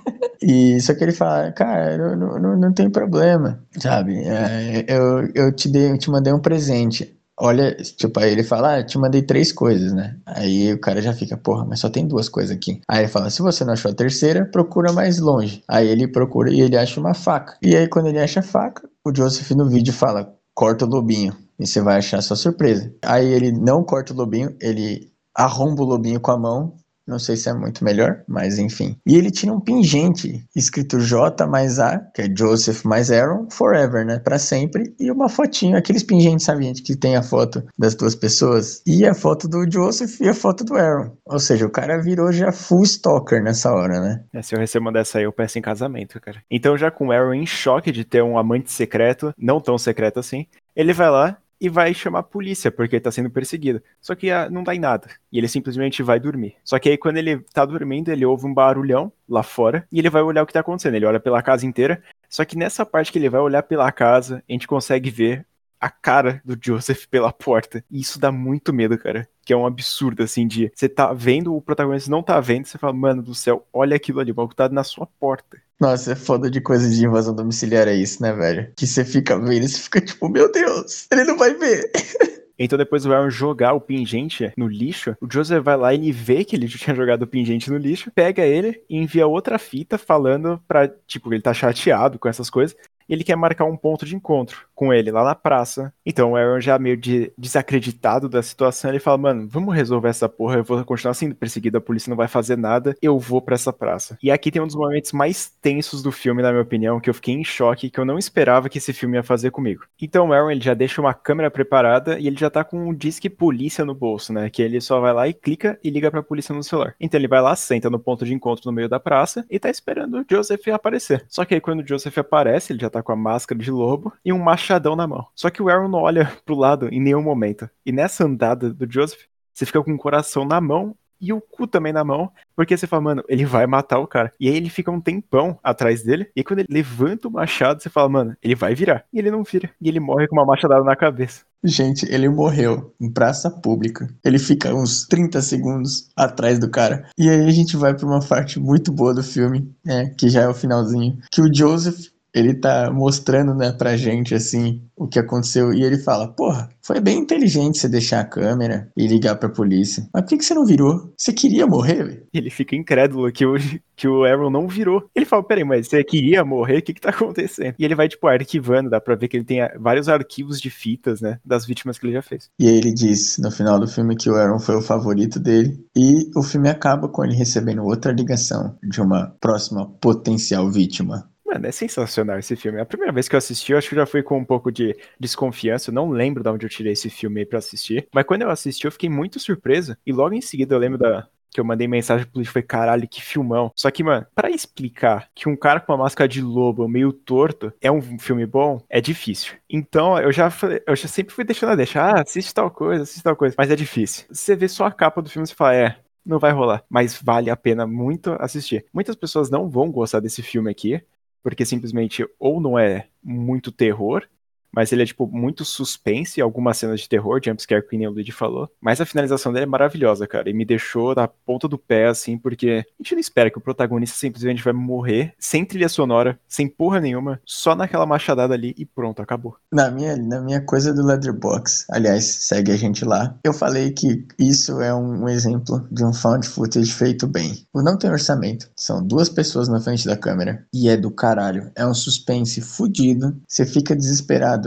E 0.47 0.79
só 0.79 0.95
que 0.95 1.03
ele 1.03 1.13
fala, 1.13 1.51
cara, 1.53 1.97
não, 2.17 2.39
não, 2.39 2.57
não 2.59 2.73
tem 2.73 2.91
problema, 2.91 3.65
sabe? 3.79 4.19
É, 4.19 4.85
eu, 4.87 5.27
eu, 5.35 5.51
te 5.51 5.71
dei, 5.71 5.91
eu 5.91 5.97
te 5.97 6.11
mandei 6.11 6.35
um 6.35 6.39
presente 6.39 7.17
olha, 7.39 7.75
tipo, 7.75 8.21
aí 8.21 8.33
ele 8.33 8.43
fala, 8.43 8.79
ah, 8.79 8.85
te 8.85 8.99
mandei 8.99 9.23
três 9.23 9.53
coisas, 9.53 9.93
né? 9.93 10.17
Aí 10.27 10.73
o 10.73 10.81
cara 10.81 11.03
já 11.03 11.13
fica, 11.13 11.37
porra, 11.37 11.65
mas 11.65 11.81
só 11.81 11.89
tem 11.89 12.07
duas 12.07 12.29
coisas 12.29 12.57
aqui. 12.57 12.81
Aí 12.89 13.01
ele 13.01 13.09
fala, 13.09 13.31
se 13.31 13.43
você 13.43 13.65
não 13.65 13.73
achou 13.73 13.91
a 13.91 13.95
terceira, 13.95 14.45
procura 14.47 14.93
mais 14.93 15.19
longe. 15.19 15.63
Aí 15.69 15.89
ele 15.89 16.09
procura 16.09 16.53
e 16.53 16.61
ele 16.61 16.77
acha 16.77 17.01
uma 17.01 17.15
faca. 17.15 17.57
E 17.63 17.77
aí 17.77 17.89
quando 17.89 18.09
ele 18.09 18.19
acha 18.19 18.41
a 18.41 18.43
faca, 18.43 18.89
o 19.07 19.15
Joseph 19.15 19.51
no 19.51 19.69
vídeo 19.69 19.93
fala, 19.93 20.35
corta 20.55 20.85
o 20.85 20.89
lobinho. 20.89 21.37
E 21.59 21.67
você 21.67 21.81
vai 21.81 21.99
achar 21.99 22.21
sua 22.21 22.37
surpresa. 22.37 22.93
Aí 23.05 23.33
ele 23.33 23.53
não 23.53 23.85
corta 23.85 24.13
o 24.13 24.17
lobinho, 24.17 24.57
ele 24.61 25.13
arromba 25.37 25.83
o 25.83 25.87
lobinho 25.87 26.21
com 26.21 26.31
a 26.31 26.39
mão 26.39 26.77
não 27.07 27.19
sei 27.19 27.37
se 27.37 27.49
é 27.49 27.55
muito 27.55 27.85
melhor, 27.85 28.23
mas 28.27 28.59
enfim. 28.59 28.97
E 29.07 29.17
ele 29.17 29.31
tinha 29.31 29.53
um 29.53 29.61
pingente 29.61 30.45
escrito 30.55 31.01
J 31.01 31.47
mais 31.47 31.79
A, 31.79 31.99
que 31.99 32.23
é 32.23 32.29
Joseph 32.35 32.85
mais 32.85 33.11
Aaron, 33.11 33.49
forever, 33.51 34.05
né? 34.05 34.19
Para 34.19 34.39
sempre. 34.39 34.95
E 34.99 35.11
uma 35.11 35.29
fotinho, 35.29 35.77
aqueles 35.77 36.03
pingentes, 36.03 36.47
sabe, 36.47 36.65
gente, 36.65 36.83
que 36.83 36.97
tem 36.97 37.17
a 37.17 37.23
foto 37.23 37.65
das 37.79 37.95
duas 37.95 38.15
pessoas. 38.15 38.83
E 38.87 39.07
a 39.07 39.15
foto 39.15 39.49
do 39.49 39.71
Joseph 39.71 40.21
e 40.21 40.29
a 40.29 40.35
foto 40.35 40.65
do 40.65 40.77
Aaron. 40.77 41.17
Ou 41.27 41.39
seja, 41.39 41.67
o 41.67 41.71
cara 41.71 42.01
virou 42.01 42.33
já 42.33 42.53
full 42.53 42.83
stalker 42.85 43.43
nessa 43.43 43.73
hora, 43.73 44.01
né? 44.01 44.25
É, 44.33 44.43
se 44.43 44.55
eu 44.55 44.59
receber 44.59 44.85
uma 44.85 44.93
dessa 44.93 45.19
aí, 45.19 45.25
eu 45.25 45.33
peço 45.33 45.59
em 45.59 45.63
casamento, 45.63 46.21
cara. 46.21 46.43
Então, 46.51 46.77
já 46.77 46.91
com 46.91 47.09
o 47.09 47.13
Aaron 47.13 47.35
em 47.35 47.47
choque 47.47 47.93
de 47.93 48.05
ter 48.05 48.23
um 48.23 48.39
amante 48.39 48.73
secreto, 48.73 49.33
não 49.39 49.61
tão 49.61 49.77
secreto 49.79 50.19
assim, 50.19 50.47
ele 50.75 50.93
vai 50.93 51.11
lá 51.11 51.39
e 51.61 51.69
vai 51.69 51.95
chamar 51.95 52.21
a 52.21 52.23
polícia, 52.23 52.71
porque 52.71 52.97
ele 52.97 53.03
tá 53.03 53.11
sendo 53.11 53.31
perseguido. 53.31 53.83
Só 54.01 54.15
que 54.15 54.31
ah, 54.31 54.49
não 54.51 54.63
dá 54.63 54.75
em 54.75 54.79
nada. 54.79 55.09
E 55.31 55.39
ele 55.39 55.49
simplesmente 55.49 56.03
vai 56.03 56.21
dormir. 56.21 56.57
Só 56.65 56.79
que 56.79 56.89
aí, 56.89 56.99
quando 56.99 57.17
ele 57.17 57.39
tá 57.53 57.65
dormindo, 57.65 58.11
ele 58.11 58.25
ouve 58.25 58.47
um 58.47 58.55
barulhão 58.55 59.13
lá 59.29 59.43
fora 59.43 59.87
e 59.91 59.99
ele 59.99 60.11
vai 60.11 60.23
olhar 60.23 60.43
o 60.43 60.47
que 60.47 60.53
tá 60.53 60.61
acontecendo. 60.61 60.95
Ele 60.95 61.07
olha 61.07 61.21
pela 61.21 61.43
casa 61.43 61.67
inteira. 61.67 62.03
Só 62.29 62.45
que 62.45 62.57
nessa 62.57 62.85
parte 62.85 63.13
que 63.13 63.19
ele 63.19 63.29
vai 63.29 63.41
olhar 63.41 63.63
pela 63.63 63.91
casa, 63.93 64.43
a 64.49 64.53
gente 64.53 64.67
consegue 64.67 65.11
ver 65.11 65.47
a 65.81 65.91
cara 65.91 66.41
do 66.45 66.57
Joseph 66.61 67.07
pela 67.11 67.33
porta. 67.33 67.85
E 67.91 68.01
isso 68.01 68.19
dá 68.19 68.33
muito 68.33 68.73
medo, 68.73 68.97
cara. 68.97 69.29
Que 69.45 69.53
é 69.53 69.57
um 69.57 69.67
absurdo, 69.67 70.23
assim, 70.23 70.47
de 70.47 70.73
você 70.75 70.89
tá 70.89 71.13
vendo, 71.13 71.55
o 71.55 71.61
protagonista 71.61 72.11
não 72.11 72.23
tá 72.23 72.41
vendo, 72.41 72.67
você 72.67 72.79
fala, 72.79 72.95
mano 72.95 73.23
do 73.23 73.35
céu, 73.35 73.67
olha 73.71 73.95
aquilo 73.95 74.21
ali, 74.21 74.33
o 74.33 74.49
tá 74.49 74.69
na 74.71 74.83
sua 74.83 75.07
porta. 75.07 75.61
Nossa, 75.81 76.13
é 76.13 76.15
foda 76.15 76.51
de 76.51 76.61
coisa 76.61 76.89
de 76.89 77.05
invasão 77.05 77.35
domiciliar 77.35 77.89
é 77.89 77.95
isso, 77.95 78.23
né, 78.23 78.33
velho? 78.33 78.73
Que 78.77 78.87
você 78.87 79.05
fica 79.05 79.39
vendo 79.39 79.65
e 79.65 79.69
você 79.69 79.79
fica 79.83 80.01
tipo, 80.01 80.29
meu 80.29 80.51
Deus, 80.51 81.07
ele 81.11 81.25
não 81.25 81.37
vai 81.37 81.55
ver. 81.55 81.91
Então 82.57 82.79
depois 82.79 83.05
o 83.05 83.13
Aaron 83.13 83.31
jogar 83.31 83.73
o 83.73 83.81
pingente 83.81 84.53
no 84.57 84.69
lixo, 84.69 85.17
o 85.21 85.27
Joseph 85.29 85.63
vai 85.65 85.77
lá 85.77 85.93
e 85.93 85.97
ele 85.97 86.13
vê 86.13 86.45
que 86.45 86.55
ele 86.55 86.69
tinha 86.69 86.95
jogado 86.95 87.23
o 87.23 87.27
pingente 87.27 87.71
no 87.71 87.77
lixo, 87.77 88.11
pega 88.15 88.47
ele 88.47 88.81
e 88.89 88.97
envia 88.97 89.27
outra 89.27 89.59
fita 89.59 89.99
falando 89.99 90.63
pra, 90.67 90.89
tipo, 90.89 91.33
ele 91.33 91.43
tá 91.43 91.53
chateado 91.53 92.19
com 92.19 92.29
essas 92.29 92.49
coisas, 92.49 92.77
ele 93.09 93.25
quer 93.25 93.37
marcar 93.37 93.65
um 93.65 93.77
ponto 93.77 94.05
de 94.05 94.15
encontro 94.15 94.67
com 94.75 94.93
ele 94.93 95.11
lá 95.11 95.25
na 95.25 95.35
praça. 95.35 95.93
Então 96.05 96.33
o 96.33 96.37
Aaron 96.37 96.61
já 96.61 96.79
meio 96.79 96.97
de, 96.97 97.33
desacreditado 97.39 98.29
da 98.29 98.43
situação, 98.43 98.91
ele 98.91 98.99
fala, 98.99 99.19
mano, 99.19 99.49
vamos 99.49 99.75
resolver 99.75 100.09
essa 100.09 100.29
porra, 100.29 100.57
eu 100.57 100.65
vou 100.65 100.85
continuar 100.85 101.15
sendo 101.15 101.35
perseguido, 101.35 101.79
a 101.79 101.81
polícia 101.81 102.11
não 102.11 102.17
vai 102.17 102.29
fazer 102.29 102.57
nada, 102.57 102.97
eu 103.01 103.19
vou 103.19 103.41
para 103.41 103.55
essa 103.55 103.73
praça. 103.73 104.19
E 104.23 104.31
aqui 104.31 104.51
tem 104.51 104.61
um 104.61 104.67
dos 104.67 104.77
momentos 104.77 105.13
mais 105.13 105.49
tensos 105.63 106.03
do 106.03 106.11
filme, 106.11 106.43
na 106.43 106.51
minha 106.51 106.63
opinião, 106.63 107.01
que 107.01 107.09
eu 107.09 107.15
fiquei 107.15 107.35
em 107.35 107.45
choque, 107.45 107.91
que 107.91 107.99
eu 107.99 108.05
não 108.05 108.19
esperava 108.19 108.69
que 108.69 108.79
esse 108.79 108.93
filme 108.93 109.17
ia 109.17 109.23
fazer 109.23 109.51
comigo. 109.51 109.85
Então 110.01 110.29
o 110.29 110.33
Aaron, 110.33 110.51
ele 110.51 110.61
já 110.61 110.75
deixa 110.75 111.01
uma 111.01 111.15
câmera 111.15 111.51
preparada 111.51 112.19
e 112.19 112.27
ele 112.27 112.37
já 112.37 112.51
tá 112.51 112.65
com 112.65 112.89
um 112.89 112.95
disque 112.95 113.31
polícia 113.31 113.85
no 113.85 113.95
bolso, 113.95 114.33
né, 114.33 114.51
que 114.51 114.63
ele 114.63 114.81
só 114.81 115.01
vai 115.01 115.13
lá 115.13 115.29
e 115.29 115.35
clica 115.35 115.79
e 115.83 115.91
liga 115.91 116.11
pra 116.11 116.23
polícia 116.23 116.55
no 116.55 116.63
celular. 116.63 116.95
Então 117.01 117.19
ele 117.19 117.29
vai 117.29 117.41
lá, 117.41 117.55
senta 117.55 117.89
no 117.89 117.99
ponto 117.99 118.25
de 118.25 118.35
encontro 118.35 118.63
no 118.67 118.73
meio 118.73 118.89
da 118.89 118.99
praça 118.99 119.45
e 119.51 119.59
tá 119.59 119.71
esperando 119.71 120.19
o 120.19 120.25
Joseph 120.29 120.67
aparecer. 120.69 121.25
Só 121.29 121.45
que 121.45 121.55
aí 121.55 121.61
quando 121.61 121.81
o 121.81 121.87
Joseph 121.87 122.17
aparece, 122.19 122.73
ele 122.73 122.81
já 122.81 122.91
tá 122.95 123.03
com 123.03 123.13
a 123.13 123.17
máscara 123.17 123.61
de 123.61 123.71
lobo 123.71 124.13
e 124.25 124.33
um 124.33 124.39
machadão 124.39 124.95
na 124.95 125.07
mão. 125.07 125.27
Só 125.35 125.51
que 125.51 125.63
o 125.63 125.69
Aaron 125.69 125.89
não 125.89 126.01
olha 126.01 126.33
pro 126.45 126.55
lado 126.55 126.89
em 126.89 127.01
nenhum 127.01 127.23
momento. 127.23 127.69
E 127.85 127.93
nessa 127.93 128.25
andada 128.25 128.73
do 128.73 128.91
Joseph, 128.91 129.23
você 129.53 129.67
fica 129.67 129.83
com 129.83 129.93
o 129.93 129.99
coração 129.99 130.45
na 130.45 130.61
mão 130.61 130.97
e 131.21 131.33
o 131.33 131.41
cu 131.41 131.67
também 131.67 131.93
na 131.93 132.05
mão, 132.05 132.31
porque 132.55 132.77
você 132.77 132.87
fala, 132.87 133.03
mano, 133.03 133.25
ele 133.29 133.47
vai 133.47 133.67
matar 133.67 133.99
o 133.99 134.07
cara. 134.07 134.33
E 134.39 134.49
aí 134.49 134.57
ele 134.57 134.69
fica 134.69 134.91
um 134.91 135.01
tempão 135.01 135.59
atrás 135.63 136.03
dele, 136.03 136.29
e 136.37 136.45
quando 136.45 136.59
ele 136.59 136.69
levanta 136.71 137.29
o 137.29 137.31
machado, 137.31 137.83
você 137.83 137.89
fala, 137.89 138.09
mano, 138.09 138.37
ele 138.43 138.55
vai 138.55 138.75
virar. 138.75 139.05
E 139.13 139.19
ele 139.19 139.31
não 139.31 139.43
vira. 139.43 139.71
E 139.81 139.89
ele 139.89 140.01
morre 140.01 140.29
com 140.29 140.37
uma 140.37 140.45
machadada 140.45 140.85
na 140.85 140.95
cabeça. 140.95 141.43
Gente, 141.63 142.05
ele 142.13 142.29
morreu 142.29 142.95
em 143.01 143.11
praça 143.11 143.51
pública. 143.51 144.07
Ele 144.23 144.39
fica 144.39 144.75
uns 144.75 145.07
30 145.07 145.41
segundos 145.41 146.11
atrás 146.15 146.59
do 146.59 146.69
cara. 146.69 147.09
E 147.17 147.29
aí 147.31 147.47
a 147.47 147.51
gente 147.51 147.75
vai 147.75 147.95
pra 147.95 148.07
uma 148.07 148.21
parte 148.21 148.61
muito 148.61 148.93
boa 148.93 149.15
do 149.15 149.23
filme, 149.23 149.73
né, 149.83 150.13
que 150.19 150.29
já 150.29 150.43
é 150.43 150.49
o 150.49 150.55
finalzinho, 150.55 151.19
que 151.33 151.41
o 151.41 151.53
Joseph 151.53 152.13
ele 152.35 152.55
tá 152.55 152.91
mostrando, 152.91 153.55
né, 153.55 153.71
pra 153.73 153.97
gente, 153.97 154.35
assim, 154.35 154.83
o 154.97 155.07
que 155.07 155.19
aconteceu. 155.19 155.73
E 155.73 155.83
ele 155.83 155.99
fala, 155.99 156.27
porra, 156.27 156.69
foi 156.83 157.01
bem 157.01 157.19
inteligente 157.19 157.79
você 157.79 157.89
deixar 157.89 158.21
a 158.21 158.25
câmera 158.25 158.91
e 158.97 159.07
ligar 159.07 159.37
pra 159.37 159.49
polícia. 159.49 160.09
Mas 160.13 160.23
por 160.23 160.31
que, 160.31 160.39
que 160.39 160.45
você 160.45 160.55
não 160.55 160.67
virou? 160.67 161.13
Você 161.17 161.33
queria 161.33 161.67
morrer, 161.67 162.05
velho? 162.05 162.27
Ele 162.33 162.51
fica 162.51 162.75
incrédulo 162.75 163.31
que 163.31 163.47
o, 163.47 163.55
que 163.95 164.09
o 164.09 164.25
Aaron 164.25 164.51
não 164.51 164.67
virou. 164.67 165.09
Ele 165.15 165.25
fala, 165.25 165.45
peraí, 165.45 165.65
mas 165.65 165.87
você 165.87 166.03
queria 166.03 166.45
morrer? 166.45 166.79
O 166.79 166.83
que 166.83 166.95
que 166.95 167.01
tá 167.01 167.11
acontecendo? 167.11 167.77
E 167.79 167.85
ele 167.85 167.95
vai, 167.95 168.09
tipo, 168.09 168.27
arquivando, 168.27 168.91
dá 168.91 169.01
pra 169.01 169.15
ver 169.15 169.29
que 169.29 169.37
ele 169.37 169.45
tem 169.45 169.61
vários 169.79 170.09
arquivos 170.09 170.61
de 170.61 170.71
fitas, 170.71 171.21
né, 171.21 171.39
das 171.45 171.65
vítimas 171.65 171.99
que 171.99 172.07
ele 172.07 172.15
já 172.15 172.23
fez. 172.23 172.51
E 172.59 172.67
aí 172.67 172.77
ele 172.77 172.93
diz, 172.93 173.39
no 173.39 173.51
final 173.51 173.79
do 173.79 173.87
filme, 173.87 174.17
que 174.17 174.29
o 174.29 174.35
Aaron 174.35 174.59
foi 174.59 174.77
o 174.77 174.83
favorito 174.83 175.39
dele. 175.39 175.79
E 175.97 176.31
o 176.37 176.43
filme 176.43 176.69
acaba 176.69 177.09
com 177.09 177.25
ele 177.25 177.35
recebendo 177.35 177.85
outra 177.85 178.13
ligação 178.13 178.77
de 178.83 179.01
uma 179.01 179.35
próxima 179.41 179.87
potencial 180.01 180.69
vítima. 180.71 181.29
Mano, 181.55 181.69
é 181.69 181.73
sensacional 181.73 182.37
esse 182.37 182.57
filme. 182.57 182.81
A 182.81 182.85
primeira 182.85 183.13
vez 183.13 183.29
que 183.29 183.37
eu 183.37 183.39
assisti, 183.39 183.71
eu 183.71 183.79
acho 183.79 183.89
que 183.89 183.95
já 183.95 184.05
fui 184.05 184.25
com 184.25 184.39
um 184.39 184.45
pouco 184.45 184.73
de 184.73 184.97
desconfiança. 185.21 185.91
Eu 185.91 185.95
não 185.95 186.11
lembro 186.11 186.43
de 186.43 186.49
onde 186.49 186.67
eu 186.67 186.71
tirei 186.71 186.93
esse 186.93 187.09
filme 187.09 187.47
pra 187.47 187.61
assistir. 187.61 188.09
Mas 188.13 188.25
quando 188.25 188.43
eu 188.43 188.51
assisti, 188.51 188.87
eu 188.87 188.91
fiquei 188.91 189.09
muito 189.09 189.39
surpreso. 189.39 189.97
E 190.05 190.13
logo 190.13 190.35
em 190.35 190.41
seguida 190.41 190.75
eu 190.75 190.81
lembro 190.81 190.99
da, 190.99 191.29
que 191.53 191.61
eu 191.61 191.65
mandei 191.65 191.87
mensagem 191.87 192.27
pro 192.27 192.43
e 192.43 192.45
foi 192.45 192.61
caralho, 192.61 193.07
que 193.07 193.23
filmão. 193.23 193.71
Só 193.77 193.89
que, 193.89 194.03
mano, 194.03 194.27
para 194.35 194.51
explicar 194.51 195.29
que 195.33 195.49
um 195.49 195.57
cara 195.57 195.79
com 195.79 195.93
uma 195.93 195.99
máscara 196.03 196.27
de 196.27 196.43
lobo 196.43 196.89
meio 196.89 197.13
torto 197.13 197.73
é 197.81 197.91
um 197.91 198.19
filme 198.19 198.45
bom, 198.45 198.83
é 198.91 199.01
difícil. 199.01 199.55
Então, 199.71 200.19
eu 200.19 200.33
já 200.33 200.51
falei, 200.51 200.83
eu 200.85 200.97
já 200.97 201.07
sempre 201.07 201.33
fui 201.33 201.45
deixando 201.45 201.71
a 201.71 201.77
deixar, 201.77 202.17
ah, 202.17 202.23
assiste 202.23 202.53
tal 202.53 202.69
coisa, 202.69 203.05
assiste 203.05 203.23
tal 203.23 203.37
coisa, 203.37 203.55
mas 203.57 203.71
é 203.71 203.77
difícil. 203.77 204.27
Você 204.29 204.57
vê 204.57 204.67
só 204.67 204.87
a 204.87 204.93
capa 204.93 205.23
do 205.23 205.31
filme 205.31 205.47
e 205.49 205.55
fala, 205.55 205.77
é, 205.77 205.97
não 206.27 206.39
vai 206.39 206.51
rolar, 206.53 206.83
mas 206.89 207.21
vale 207.23 207.51
a 207.51 207.57
pena 207.57 207.87
muito 207.87 208.35
assistir. 208.41 208.85
Muitas 208.93 209.15
pessoas 209.15 209.51
não 209.51 209.69
vão 209.69 209.91
gostar 209.91 210.21
desse 210.21 210.43
filme 210.43 210.71
aqui, 210.71 211.03
porque 211.45 211.67
simplesmente 211.67 212.27
ou 212.41 212.61
não 212.63 212.79
é 212.79 213.09
muito 213.25 213.73
terror, 213.73 214.29
mas 214.75 214.93
ele 214.93 215.03
é, 215.03 215.07
tipo, 215.07 215.27
muito 215.27 215.65
suspense, 215.65 216.41
algumas 216.41 216.77
cenas 216.77 217.01
de 217.01 217.09
terror, 217.09 217.41
jumpscare, 217.43 217.87
que 217.87 217.97
nem 217.97 218.07
o 218.07 218.11
Luigi 218.11 218.33
falou. 218.33 218.69
Mas 218.81 219.01
a 219.01 219.07
finalização 219.07 219.53
dele 219.53 219.65
é 219.65 219.67
maravilhosa, 219.67 220.27
cara, 220.27 220.51
e 220.51 220.53
me 220.53 220.65
deixou 220.65 221.15
na 221.15 221.29
ponta 221.29 221.69
do 221.69 221.79
pé, 221.79 222.07
assim, 222.07 222.37
porque 222.37 222.85
a 222.87 223.03
gente 223.03 223.15
não 223.15 223.21
espera 223.21 223.51
que 223.51 223.59
o 223.59 223.61
protagonista 223.61 224.17
simplesmente 224.17 224.63
vai 224.63 224.73
morrer 224.73 225.35
sem 225.39 225.65
trilha 225.65 225.89
sonora, 225.89 226.39
sem 226.49 226.69
porra 226.69 227.01
nenhuma, 227.01 227.41
só 227.45 227.75
naquela 227.75 228.07
machadada 228.07 228.55
ali 228.55 228.75
e 228.77 228.85
pronto, 228.85 229.23
acabou. 229.23 229.57
Na 229.73 229.91
minha, 229.91 230.17
na 230.17 230.41
minha 230.41 230.61
coisa 230.61 230.93
do 230.93 231.05
Leatherbox, 231.05 231.87
aliás, 231.91 232.25
segue 232.25 232.73
a 232.73 232.77
gente 232.77 233.05
lá, 233.05 233.37
eu 233.45 233.53
falei 233.53 233.91
que 233.91 234.27
isso 234.39 234.81
é 234.81 234.95
um, 234.95 235.29
exemplo 235.29 235.87
de 235.91 236.05
um 236.05 236.13
found 236.13 236.47
footage 236.47 236.93
feito 236.93 237.27
bem. 237.27 237.65
Não 237.75 237.97
tem 237.97 238.11
orçamento, 238.11 238.71
são 238.77 239.03
duas 239.05 239.29
pessoas 239.29 239.69
na 239.69 239.81
frente 239.81 240.07
da 240.07 240.17
câmera, 240.17 240.65
e 240.73 240.89
é 240.89 240.97
do 240.97 241.11
caralho, 241.11 241.71
é 241.75 241.87
um 241.87 241.95
suspense 241.95 242.61
fudido, 242.61 243.37
você 243.47 243.65
fica 243.65 243.95
desesperado 243.95 244.64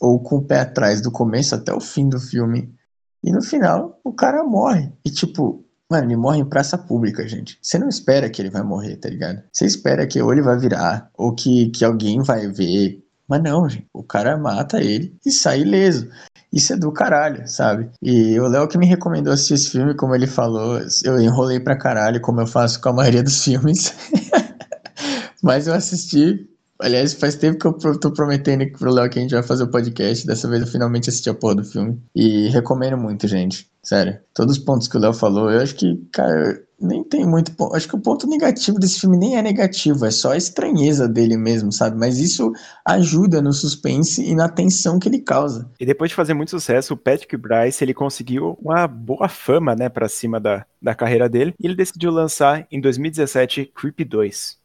ou 0.00 0.18
com 0.20 0.36
o 0.36 0.42
pé 0.42 0.60
atrás 0.60 1.00
do 1.00 1.10
começo 1.10 1.54
até 1.54 1.72
o 1.72 1.80
fim 1.80 2.08
do 2.08 2.18
filme. 2.18 2.74
E 3.22 3.30
no 3.30 3.42
final, 3.42 4.00
o 4.02 4.12
cara 4.12 4.42
morre. 4.42 4.90
E 5.04 5.10
tipo, 5.10 5.64
mano, 5.90 6.06
ele 6.06 6.16
morre 6.16 6.38
em 6.38 6.48
praça 6.48 6.78
pública, 6.78 7.26
gente. 7.28 7.58
Você 7.60 7.78
não 7.78 7.88
espera 7.88 8.30
que 8.30 8.40
ele 8.40 8.50
vai 8.50 8.62
morrer, 8.62 8.96
tá 8.96 9.08
ligado? 9.08 9.42
Você 9.52 9.66
espera 9.66 10.06
que 10.06 10.20
ou 10.22 10.32
ele 10.32 10.42
vai 10.42 10.58
virar, 10.58 11.10
ou 11.16 11.34
que, 11.34 11.68
que 11.70 11.84
alguém 11.84 12.22
vai 12.22 12.48
ver. 12.48 13.04
Mas 13.28 13.42
não, 13.42 13.68
gente. 13.68 13.86
O 13.92 14.02
cara 14.02 14.38
mata 14.38 14.82
ele 14.82 15.14
e 15.24 15.30
sai 15.30 15.60
ileso. 15.60 16.08
Isso 16.52 16.72
é 16.72 16.76
do 16.76 16.90
caralho, 16.90 17.46
sabe? 17.46 17.90
E 18.02 18.38
o 18.40 18.48
Léo 18.48 18.66
que 18.66 18.78
me 18.78 18.86
recomendou 18.86 19.32
assistir 19.32 19.54
esse 19.54 19.70
filme, 19.70 19.94
como 19.94 20.14
ele 20.14 20.26
falou, 20.26 20.80
eu 21.04 21.20
enrolei 21.20 21.60
pra 21.60 21.76
caralho, 21.76 22.20
como 22.20 22.40
eu 22.40 22.46
faço 22.46 22.80
com 22.80 22.88
a 22.88 22.92
maioria 22.92 23.22
dos 23.22 23.44
filmes. 23.44 23.94
Mas 25.42 25.66
eu 25.68 25.74
assisti 25.74 26.49
Aliás, 26.80 27.14
faz 27.14 27.36
tempo 27.36 27.58
que 27.58 27.86
eu 27.86 27.98
tô 27.98 28.10
prometendo 28.10 28.66
pro 28.72 28.92
Léo 28.92 29.10
que 29.10 29.18
a 29.18 29.22
gente 29.22 29.34
vai 29.34 29.42
fazer 29.42 29.64
o 29.64 29.70
podcast. 29.70 30.26
Dessa 30.26 30.48
vez 30.48 30.62
eu 30.62 30.68
finalmente 30.68 31.08
assisti 31.08 31.28
a 31.30 31.34
porra 31.34 31.56
do 31.56 31.64
filme. 31.64 32.00
E 32.14 32.48
recomendo 32.48 32.96
muito, 32.96 33.26
gente. 33.28 33.70
Sério. 33.82 34.18
Todos 34.34 34.58
os 34.58 34.62
pontos 34.62 34.88
que 34.88 34.96
o 34.96 35.00
Léo 35.00 35.12
falou, 35.12 35.50
eu 35.50 35.60
acho 35.60 35.74
que, 35.74 35.96
cara, 36.12 36.62
nem 36.80 37.04
tem 37.04 37.26
muito 37.26 37.52
ponto. 37.52 37.74
Acho 37.74 37.88
que 37.88 37.96
o 37.96 38.00
ponto 38.00 38.26
negativo 38.26 38.78
desse 38.78 39.00
filme 39.00 39.16
nem 39.16 39.36
é 39.36 39.42
negativo, 39.42 40.06
é 40.06 40.10
só 40.10 40.32
a 40.32 40.36
estranheza 40.36 41.06
dele 41.06 41.36
mesmo, 41.36 41.70
sabe? 41.70 41.96
Mas 41.96 42.18
isso 42.18 42.52
ajuda 42.86 43.42
no 43.42 43.52
suspense 43.52 44.22
e 44.22 44.34
na 44.34 44.48
tensão 44.48 44.98
que 44.98 45.08
ele 45.08 45.20
causa. 45.20 45.70
E 45.78 45.86
depois 45.86 46.10
de 46.10 46.14
fazer 46.14 46.34
muito 46.34 46.50
sucesso, 46.50 46.94
o 46.94 46.96
Patrick 46.96 47.36
Bryce, 47.36 47.84
ele 47.84 47.94
conseguiu 47.94 48.58
uma 48.62 48.86
boa 48.86 49.28
fama, 49.28 49.74
né, 49.74 49.88
pra 49.88 50.08
cima 50.08 50.40
da, 50.40 50.64
da 50.80 50.94
carreira 50.94 51.28
dele. 51.28 51.54
E 51.60 51.66
ele 51.66 51.74
decidiu 51.74 52.10
lançar 52.10 52.66
em 52.70 52.80
2017 52.80 53.72
Creep 53.74 54.00
2. 54.00 54.59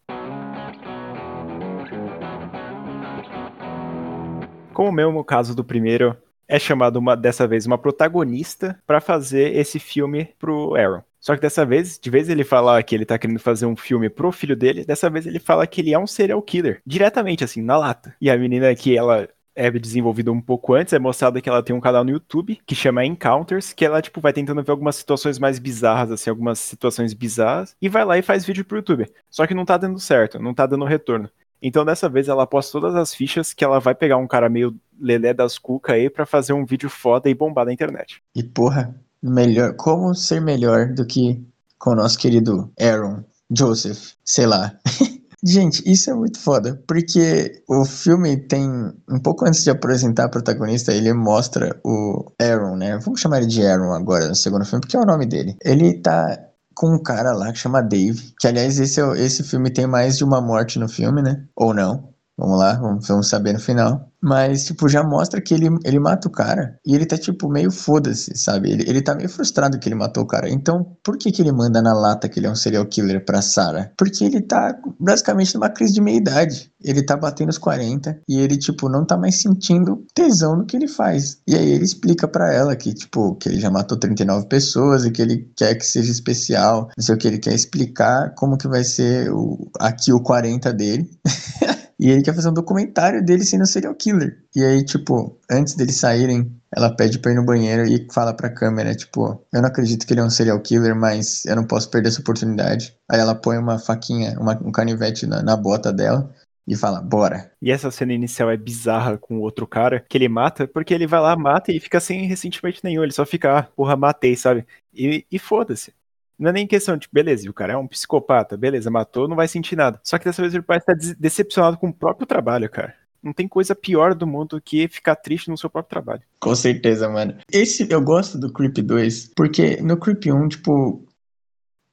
Como 4.75 4.89
o 4.89 4.91
mesmo 4.91 5.23
caso 5.23 5.55
do 5.55 5.63
primeiro, 5.63 6.17
é 6.49 6.59
chamado 6.59 6.97
uma, 6.97 7.15
dessa 7.15 7.47
vez 7.47 7.65
uma 7.65 7.77
protagonista 7.77 8.77
para 8.85 8.99
fazer 8.99 9.55
esse 9.55 9.79
filme 9.79 10.25
pro 10.37 10.75
Aaron. 10.75 11.01
Só 11.17 11.33
que 11.33 11.41
dessa 11.41 11.65
vez, 11.65 11.97
de 11.97 12.09
vez 12.09 12.27
ele 12.27 12.43
falar 12.43 12.83
que 12.83 12.93
ele 12.93 13.05
tá 13.05 13.17
querendo 13.17 13.39
fazer 13.39 13.65
um 13.65 13.75
filme 13.77 14.09
pro 14.09 14.33
filho 14.33 14.53
dele, 14.53 14.83
dessa 14.83 15.09
vez 15.09 15.25
ele 15.25 15.39
fala 15.39 15.65
que 15.65 15.79
ele 15.79 15.93
é 15.93 15.97
um 15.97 16.05
serial 16.05 16.41
killer. 16.41 16.81
Diretamente, 16.85 17.41
assim, 17.41 17.61
na 17.61 17.77
lata. 17.77 18.13
E 18.19 18.29
a 18.29 18.37
menina 18.37 18.75
que 18.75 18.97
ela 18.97 19.29
é 19.55 19.71
desenvolvida 19.71 20.29
um 20.29 20.41
pouco 20.41 20.73
antes, 20.73 20.93
é 20.93 20.99
mostrada 20.99 21.39
que 21.39 21.47
ela 21.47 21.63
tem 21.63 21.73
um 21.73 21.79
canal 21.79 22.03
no 22.03 22.11
YouTube 22.11 22.59
que 22.65 22.75
chama 22.75 23.05
Encounters, 23.05 23.71
que 23.71 23.85
ela, 23.85 24.01
tipo, 24.01 24.19
vai 24.19 24.33
tentando 24.33 24.61
ver 24.61 24.71
algumas 24.71 24.97
situações 24.97 25.39
mais 25.39 25.57
bizarras, 25.57 26.11
assim, 26.11 26.29
algumas 26.29 26.59
situações 26.59 27.13
bizarras, 27.13 27.77
e 27.81 27.87
vai 27.87 28.03
lá 28.03 28.17
e 28.17 28.21
faz 28.21 28.45
vídeo 28.45 28.65
pro 28.65 28.79
YouTube. 28.79 29.09
Só 29.31 29.47
que 29.47 29.53
não 29.53 29.63
tá 29.63 29.77
dando 29.77 29.97
certo, 30.01 30.37
não 30.37 30.53
tá 30.53 30.65
dando 30.65 30.83
retorno. 30.83 31.29
Então 31.67 31.83
dessa 31.83 32.07
vez 32.07 32.27
ela 32.27 32.43
aposta 32.43 32.71
todas 32.71 32.93
as 32.93 33.11
fichas 33.11 33.51
que 33.51 33.63
ela 33.63 33.79
vai 33.79 33.95
pegar 33.95 34.17
um 34.17 34.27
cara 34.27 34.47
meio 34.47 34.75
lelé 35.01 35.33
das 35.33 35.57
cuca 35.57 35.93
aí 35.93 36.11
para 36.11 36.23
fazer 36.23 36.53
um 36.53 36.63
vídeo 36.63 36.91
foda 36.91 37.27
e 37.27 37.33
bombar 37.33 37.65
na 37.65 37.73
internet. 37.73 38.21
E 38.35 38.43
porra, 38.43 38.95
melhor, 39.19 39.73
como 39.73 40.13
ser 40.13 40.39
melhor 40.39 40.93
do 40.93 41.03
que 41.07 41.43
com 41.79 41.89
o 41.89 41.95
nosso 41.95 42.19
querido 42.19 42.71
Aaron, 42.79 43.23
Joseph, 43.49 44.11
sei 44.23 44.45
lá. 44.45 44.77
Gente, 45.43 45.81
isso 45.91 46.11
é 46.11 46.13
muito 46.13 46.39
foda, 46.39 46.79
porque 46.87 47.63
o 47.67 47.83
filme 47.83 48.37
tem, 48.37 48.67
um 49.09 49.19
pouco 49.19 49.47
antes 49.47 49.63
de 49.63 49.71
apresentar 49.71 50.25
a 50.25 50.29
protagonista, 50.29 50.93
ele 50.93 51.13
mostra 51.13 51.79
o 51.83 52.31
Aaron, 52.39 52.75
né? 52.75 52.97
Vamos 52.99 53.19
chamar 53.19 53.39
ele 53.39 53.47
de 53.47 53.65
Aaron 53.65 53.91
agora 53.91 54.27
no 54.27 54.35
segundo 54.35 54.65
filme, 54.65 54.81
porque 54.81 54.97
é 54.97 54.99
o 54.99 55.05
nome 55.05 55.25
dele. 55.25 55.55
Ele 55.63 55.95
tá 55.95 56.39
com 56.75 56.93
um 56.95 56.99
cara 57.01 57.33
lá 57.33 57.51
que 57.51 57.59
chama 57.59 57.81
Dave. 57.81 58.33
Que, 58.39 58.47
aliás, 58.47 58.79
esse, 58.79 59.01
é 59.01 59.05
esse 59.21 59.43
filme 59.43 59.71
tem 59.71 59.87
mais 59.87 60.17
de 60.17 60.23
uma 60.23 60.41
morte 60.41 60.77
no 60.79 60.89
filme, 60.89 61.21
né? 61.21 61.47
Ou 61.55 61.73
não. 61.73 62.14
Vamos 62.37 62.59
lá, 62.59 62.73
vamos, 62.73 63.07
vamos 63.07 63.29
saber 63.29 63.53
no 63.53 63.59
final. 63.59 64.11
Mas, 64.21 64.65
tipo, 64.65 64.89
já 64.89 65.03
mostra 65.03 65.39
que 65.39 65.53
ele, 65.53 65.67
ele 65.85 65.99
mata 65.99 66.27
o 66.27 66.31
cara 66.31 66.79
e 66.83 66.95
ele 66.95 67.05
tá, 67.05 67.15
tipo, 67.15 67.47
meio 67.47 67.69
foda-se, 67.71 68.35
sabe? 68.35 68.71
Ele, 68.71 68.83
ele 68.89 69.01
tá 69.01 69.13
meio 69.13 69.29
frustrado 69.29 69.77
que 69.77 69.87
ele 69.87 69.95
matou 69.95 70.23
o 70.23 70.27
cara. 70.27 70.49
Então, 70.49 70.97
por 71.03 71.15
que 71.15 71.31
que 71.31 71.43
ele 71.43 71.51
manda 71.51 71.79
na 71.79 71.93
lata 71.93 72.27
que 72.27 72.39
ele 72.39 72.47
é 72.47 72.51
um 72.51 72.55
serial 72.55 72.85
killer 72.87 73.23
pra 73.23 73.41
Sarah? 73.41 73.91
Porque 73.95 74.25
ele 74.25 74.41
tá 74.41 74.75
basicamente 74.99 75.53
numa 75.53 75.69
crise 75.69 75.93
de 75.93 76.01
meia-idade. 76.01 76.71
Ele 76.83 77.03
tá 77.03 77.15
batendo 77.15 77.49
os 77.49 77.59
40 77.59 78.19
e 78.27 78.39
ele, 78.39 78.57
tipo, 78.57 78.89
não 78.89 79.05
tá 79.05 79.15
mais 79.15 79.39
sentindo 79.39 80.03
tesão 80.13 80.55
no 80.55 80.65
que 80.65 80.75
ele 80.75 80.87
faz. 80.87 81.37
E 81.47 81.55
aí 81.55 81.69
ele 81.69 81.85
explica 81.85 82.27
para 82.27 82.51
ela 82.51 82.75
que, 82.75 82.93
tipo, 82.95 83.35
que 83.35 83.47
ele 83.47 83.59
já 83.59 83.69
matou 83.69 83.97
39 83.97 84.47
pessoas 84.47 85.05
e 85.05 85.11
que 85.11 85.21
ele 85.21 85.51
quer 85.55 85.75
que 85.75 85.85
seja 85.85 86.11
especial. 86.11 86.89
Não 86.97 87.03
sei 87.03 87.13
o 87.13 87.17
que, 87.17 87.27
ele 87.27 87.37
quer 87.37 87.53
explicar 87.53 88.33
como 88.33 88.57
que 88.57 88.67
vai 88.67 88.83
ser 88.83 89.31
o, 89.31 89.69
aqui 89.79 90.11
o 90.11 90.19
40 90.19 90.73
dele. 90.73 91.07
E 91.99 92.09
ele 92.09 92.21
quer 92.21 92.35
fazer 92.35 92.49
um 92.49 92.53
documentário 92.53 93.23
dele 93.23 93.43
sendo 93.45 93.65
serial 93.65 93.95
killer. 93.95 94.43
E 94.55 94.63
aí, 94.63 94.83
tipo, 94.83 95.39
antes 95.49 95.75
deles 95.75 95.95
saírem, 95.95 96.51
ela 96.75 96.93
pede 96.93 97.19
pra 97.19 97.31
ir 97.31 97.35
no 97.35 97.45
banheiro 97.45 97.85
e 97.85 98.05
fala 98.11 98.33
pra 98.33 98.49
câmera, 98.49 98.93
tipo, 98.93 99.41
eu 99.53 99.61
não 99.61 99.69
acredito 99.69 100.05
que 100.05 100.13
ele 100.13 100.19
é 100.19 100.23
um 100.23 100.29
serial 100.29 100.59
killer, 100.59 100.95
mas 100.95 101.45
eu 101.45 101.55
não 101.55 101.65
posso 101.65 101.89
perder 101.89 102.09
essa 102.09 102.19
oportunidade. 102.19 102.93
Aí 103.09 103.19
ela 103.19 103.33
põe 103.33 103.57
uma 103.57 103.79
faquinha, 103.79 104.37
uma, 104.39 104.53
um 104.61 104.71
canivete 104.71 105.25
na, 105.25 105.41
na 105.41 105.55
bota 105.55 105.93
dela 105.93 106.29
e 106.67 106.75
fala, 106.75 107.01
bora. 107.01 107.51
E 107.61 107.71
essa 107.71 107.91
cena 107.91 108.13
inicial 108.13 108.49
é 108.49 108.57
bizarra 108.57 109.17
com 109.17 109.37
o 109.37 109.41
outro 109.41 109.67
cara 109.67 110.03
que 110.09 110.17
ele 110.17 110.27
mata, 110.27 110.67
porque 110.67 110.93
ele 110.93 111.07
vai 111.07 111.19
lá, 111.19 111.35
mata 111.35 111.71
e 111.71 111.79
fica 111.79 111.99
sem 111.99 112.25
ressentimento 112.25 112.81
nenhum. 112.83 113.03
Ele 113.03 113.13
só 113.13 113.25
fica, 113.25 113.59
ah, 113.59 113.63
porra, 113.63 113.95
matei, 113.95 114.35
sabe? 114.35 114.65
E, 114.93 115.25
e 115.31 115.39
foda-se. 115.39 115.93
Não 116.37 116.49
é 116.49 116.53
nem 116.53 116.67
questão 116.67 116.97
de, 116.97 117.07
beleza, 117.11 117.49
o 117.49 117.53
cara 117.53 117.73
é 117.73 117.77
um 117.77 117.87
psicopata, 117.87 118.57
beleza, 118.57 118.91
matou, 118.91 119.27
não 119.27 119.35
vai 119.35 119.47
sentir 119.47 119.75
nada. 119.75 119.99
Só 120.03 120.17
que 120.17 120.25
dessa 120.25 120.41
vez 120.41 120.53
ele 120.53 120.63
parece 120.63 120.91
estar 120.91 121.15
decepcionado 121.17 121.77
com 121.77 121.87
o 121.87 121.93
próprio 121.93 122.27
trabalho, 122.27 122.69
cara. 122.69 122.93
Não 123.23 123.33
tem 123.33 123.47
coisa 123.47 123.73
pior 123.73 124.13
do 124.13 124.27
mundo 124.27 124.61
que 124.61 124.87
ficar 124.87 125.15
triste 125.15 125.49
no 125.49 125.57
seu 125.57 125.69
próprio 125.69 125.89
trabalho. 125.89 126.21
Com 126.39 126.53
certeza, 126.53 127.09
mano. 127.09 127.35
Esse 127.51 127.91
eu 127.91 127.99
gosto 127.99 128.37
do 128.37 128.53
Creep 128.53 128.77
2, 128.77 129.31
porque 129.35 129.81
no 129.81 129.97
Creep 129.97 130.27
1, 130.27 130.49
tipo, 130.49 131.03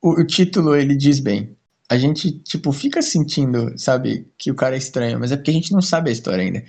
o, 0.02 0.20
o 0.20 0.26
título 0.26 0.76
ele 0.76 0.94
diz 0.94 1.20
bem. 1.20 1.56
A 1.88 1.96
gente, 1.96 2.32
tipo, 2.40 2.72
fica 2.72 3.00
sentindo, 3.00 3.78
sabe, 3.78 4.26
que 4.36 4.50
o 4.50 4.54
cara 4.54 4.74
é 4.74 4.78
estranho, 4.78 5.20
mas 5.20 5.32
é 5.32 5.36
porque 5.36 5.50
a 5.50 5.54
gente 5.54 5.72
não 5.72 5.80
sabe 5.80 6.10
a 6.10 6.12
história 6.12 6.42
ainda. 6.42 6.64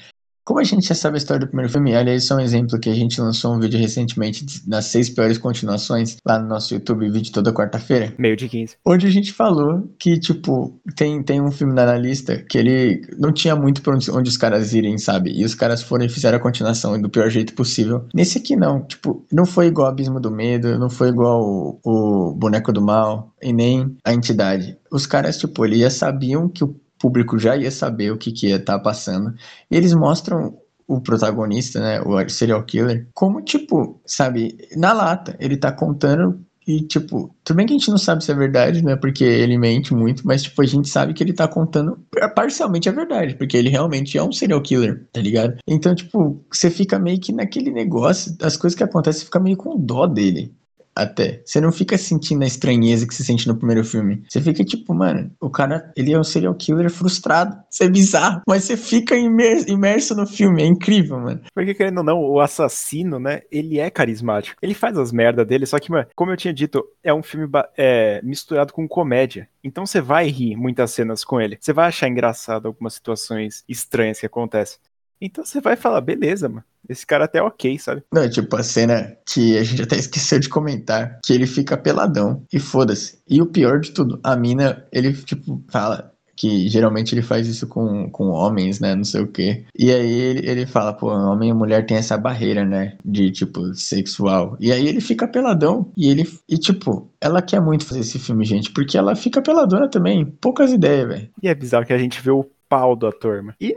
Como 0.46 0.60
a 0.60 0.64
gente 0.64 0.86
já 0.88 0.96
sabe 0.96 1.16
a 1.16 1.18
história 1.18 1.40
do 1.40 1.48
primeiro 1.48 1.72
filme, 1.72 1.96
aliás, 1.96 2.24
isso 2.24 2.34
é 2.34 2.36
um 2.36 2.40
exemplo 2.40 2.78
que 2.78 2.90
a 2.90 2.94
gente 2.94 3.20
lançou 3.22 3.56
um 3.56 3.60
vídeo 3.60 3.80
recentemente 3.80 4.46
das 4.68 4.86
seis 4.86 5.10
piores 5.10 5.38
continuações 5.38 6.18
lá 6.26 6.38
no 6.38 6.50
nosso 6.50 6.74
YouTube, 6.74 7.10
vídeo 7.10 7.32
toda 7.32 7.54
quarta-feira. 7.54 8.14
Meio 8.18 8.36
de 8.36 8.50
15. 8.50 8.76
Onde 8.86 9.08
a 9.08 9.10
gente 9.10 9.32
falou 9.32 9.90
que, 9.98 10.20
tipo, 10.20 10.78
tem, 10.96 11.24
tem 11.24 11.42
um 11.42 11.50
filme 11.50 11.74
na 11.74 11.98
lista 11.98 12.38
que 12.38 12.58
ele 12.58 13.02
não 13.18 13.32
tinha 13.32 13.56
muito 13.56 13.82
pra 13.82 13.96
onde, 13.96 14.12
onde 14.12 14.30
os 14.30 14.36
caras 14.36 14.74
irem, 14.74 14.98
sabe? 14.98 15.32
E 15.32 15.46
os 15.46 15.56
caras 15.56 15.82
foram 15.82 16.06
e 16.06 16.10
fizeram 16.10 16.38
a 16.38 16.42
continuação 16.42 17.00
do 17.02 17.10
pior 17.10 17.30
jeito 17.30 17.54
possível. 17.54 18.06
Nesse 18.14 18.38
aqui 18.38 18.56
não, 18.56 18.84
tipo, 18.84 19.26
não 19.32 19.46
foi 19.46 19.68
igual 19.68 19.88
Abismo 19.88 20.20
do 20.20 20.30
Medo, 20.30 20.78
não 20.78 20.90
foi 20.90 21.08
igual 21.08 21.42
o, 21.42 21.80
o 21.84 22.34
Boneco 22.34 22.74
do 22.74 22.82
Mal 22.82 23.34
e 23.42 23.54
nem 23.54 23.96
a 24.04 24.14
Entidade. 24.14 24.78
Os 24.92 25.06
caras, 25.06 25.38
tipo, 25.38 25.66
eles 25.66 25.80
já 25.80 25.90
sabiam 25.90 26.50
que 26.50 26.64
o 26.64 26.76
público 27.04 27.38
já 27.38 27.58
ia 27.58 27.70
saber 27.70 28.12
o 28.14 28.18
que, 28.18 28.32
que 28.32 28.48
ia 28.48 28.56
estar 28.56 28.78
tá 28.78 28.80
passando. 28.80 29.34
Eles 29.70 29.94
mostram 29.94 30.58
o 30.88 31.02
protagonista, 31.02 31.82
né, 31.82 32.02
o 32.02 32.30
serial 32.30 32.64
killer, 32.64 33.10
como, 33.14 33.42
tipo, 33.42 34.02
sabe, 34.06 34.58
na 34.78 34.94
lata. 34.94 35.36
Ele 35.38 35.58
tá 35.58 35.70
contando 35.70 36.40
e, 36.66 36.80
tipo, 36.82 37.36
tudo 37.44 37.58
bem 37.58 37.66
que 37.66 37.74
a 37.74 37.78
gente 37.78 37.90
não 37.90 37.98
sabe 37.98 38.24
se 38.24 38.32
é 38.32 38.36
verdade, 38.36 38.82
né? 38.82 38.96
Porque 38.96 39.26
ele 39.26 39.58
mente 39.58 39.94
muito, 39.94 40.26
mas, 40.26 40.44
tipo, 40.44 40.62
a 40.62 40.66
gente 40.66 40.88
sabe 40.88 41.14
que 41.14 41.22
ele 41.22 41.34
tá 41.34 41.46
contando 41.46 42.00
parcialmente 42.34 42.88
a 42.88 42.94
verdade, 42.94 43.36
porque 43.36 43.58
ele 43.58 43.68
realmente 43.68 44.18
é 44.18 44.24
um 44.24 44.32
serial 44.32 44.62
killer, 44.62 45.06
tá 45.12 45.20
ligado? 45.20 45.58
Então, 45.68 45.94
tipo, 45.94 46.42
você 46.50 46.70
fica 46.70 46.98
meio 46.98 47.20
que 47.20 47.34
naquele 47.34 47.70
negócio, 47.70 48.34
as 48.42 48.56
coisas 48.56 48.78
que 48.78 48.84
acontecem, 48.84 49.20
você 49.20 49.26
fica 49.26 49.42
meio 49.42 49.58
com 49.58 49.78
dó 49.78 50.08
dele 50.08 50.56
até. 50.96 51.42
Você 51.46 51.60
não 51.60 51.72
fica 51.72 51.98
sentindo 51.98 52.44
a 52.44 52.48
estranheza 52.48 53.08
que 53.08 53.14
você 53.14 53.24
sente 53.24 53.48
no 53.48 53.56
primeiro 53.56 53.84
filme. 53.84 54.24
Você 54.28 54.42
fica 54.42 54.64
tipo, 54.64 54.94
mano, 54.94 55.32
o 55.40 55.50
cara, 55.50 55.92
ele 55.96 56.14
é 56.14 56.20
um 56.20 56.24
serial 56.24 56.54
killer 56.56 56.90
frustrado. 56.90 57.58
Isso 57.70 57.84
é 57.84 57.90
bizarro. 57.90 58.42
Mas 58.48 58.64
você 58.64 58.78
fica 58.78 59.16
imerso, 59.16 59.70
imerso 59.70 60.16
no 60.16 60.26
filme. 60.26 60.62
É 60.62 60.66
incrível, 60.66 61.20
mano. 61.20 61.42
Porque, 61.54 61.74
querendo 61.74 62.00
ou 62.00 62.04
não, 62.04 62.20
o 62.20 62.40
assassino, 62.40 63.20
né, 63.20 63.42
ele 63.52 63.80
é 63.80 63.90
carismático. 63.90 64.58
Ele 64.62 64.74
faz 64.74 64.98
as 64.98 65.12
merdas 65.12 65.48
dele, 65.48 65.66
só 65.66 65.80
que, 65.80 65.92
mano, 65.92 66.08
como 66.16 66.32
eu 66.32 66.38
tinha 66.38 66.54
dito, 66.54 66.84
é 67.04 67.14
um 67.14 67.24
filme 67.24 67.48
é, 67.78 68.22
misturado 68.24 68.74
com 68.74 68.88
comédia. 68.88 69.48
Então 69.64 69.86
você 69.86 70.02
vai 70.02 70.28
rir 70.28 70.56
muitas 70.56 70.92
cenas 70.92 71.24
com 71.24 71.40
ele. 71.40 71.58
Você 71.60 71.74
vai 71.74 71.88
achar 71.88 72.08
engraçado 72.08 72.68
algumas 72.68 72.94
situações 72.94 73.64
estranhas 73.68 74.20
que 74.20 74.26
acontecem. 74.26 74.80
Então 75.26 75.46
você 75.46 75.62
vai 75.62 75.78
falar, 75.78 76.02
beleza, 76.02 76.50
mano. 76.50 76.64
Esse 76.88 77.08
cara 77.08 77.24
até 77.24 77.40
é 77.40 77.42
ok, 77.42 77.80
sabe? 77.80 78.04
Não, 78.12 78.30
tipo, 78.30 78.54
a 78.58 78.62
cena 78.62 79.16
que 79.26 79.58
a 79.58 79.64
gente 79.64 79.82
até 79.82 79.96
esqueceu 79.98 80.38
de 80.38 80.50
comentar, 80.50 81.20
que 81.24 81.32
ele 81.32 81.48
fica 81.48 81.78
peladão 81.78 82.44
e 82.52 82.60
foda-se. 82.60 83.20
E 83.28 83.42
o 83.42 83.46
pior 83.46 83.80
de 83.80 83.92
tudo, 83.92 84.20
a 84.22 84.36
mina, 84.36 84.86
ele, 84.92 85.14
tipo, 85.14 85.64
fala 85.70 86.12
que 86.36 86.68
geralmente 86.68 87.14
ele 87.14 87.22
faz 87.22 87.48
isso 87.48 87.68
com, 87.68 88.10
com 88.10 88.30
homens, 88.30 88.80
né, 88.80 88.96
não 88.96 89.04
sei 89.04 89.22
o 89.22 89.28
quê. 89.28 89.64
E 89.78 89.92
aí 89.92 90.12
ele, 90.12 90.50
ele 90.50 90.66
fala, 90.66 90.92
pô, 90.92 91.08
homem 91.08 91.52
e 91.52 91.54
mulher 91.54 91.86
tem 91.86 91.96
essa 91.96 92.18
barreira, 92.18 92.66
né, 92.66 92.98
de, 93.06 93.32
tipo, 93.32 93.74
sexual. 93.74 94.58
E 94.60 94.72
aí 94.72 94.88
ele 94.88 95.00
fica 95.00 95.28
peladão 95.28 95.92
e 95.96 96.10
ele, 96.10 96.28
e 96.50 96.58
tipo, 96.58 97.10
ela 97.22 97.42
quer 97.42 97.62
muito 97.62 97.86
fazer 97.86 98.02
esse 98.02 98.20
filme, 98.20 98.44
gente, 98.44 98.72
porque 98.72 98.98
ela 98.98 99.16
fica 99.16 99.42
peladona 99.42 99.88
também, 99.88 100.26
poucas 100.26 100.72
ideias, 100.72 101.08
velho. 101.08 101.30
E 101.42 101.48
é 101.48 101.56
bizarro 101.56 101.86
que 101.86 101.94
a 101.94 101.98
gente 101.98 102.20
vê 102.22 102.32
o 102.32 102.46
pau 102.74 102.96
do 102.96 103.06
ator, 103.06 103.44
mano. 103.44 103.56
E, 103.62 103.76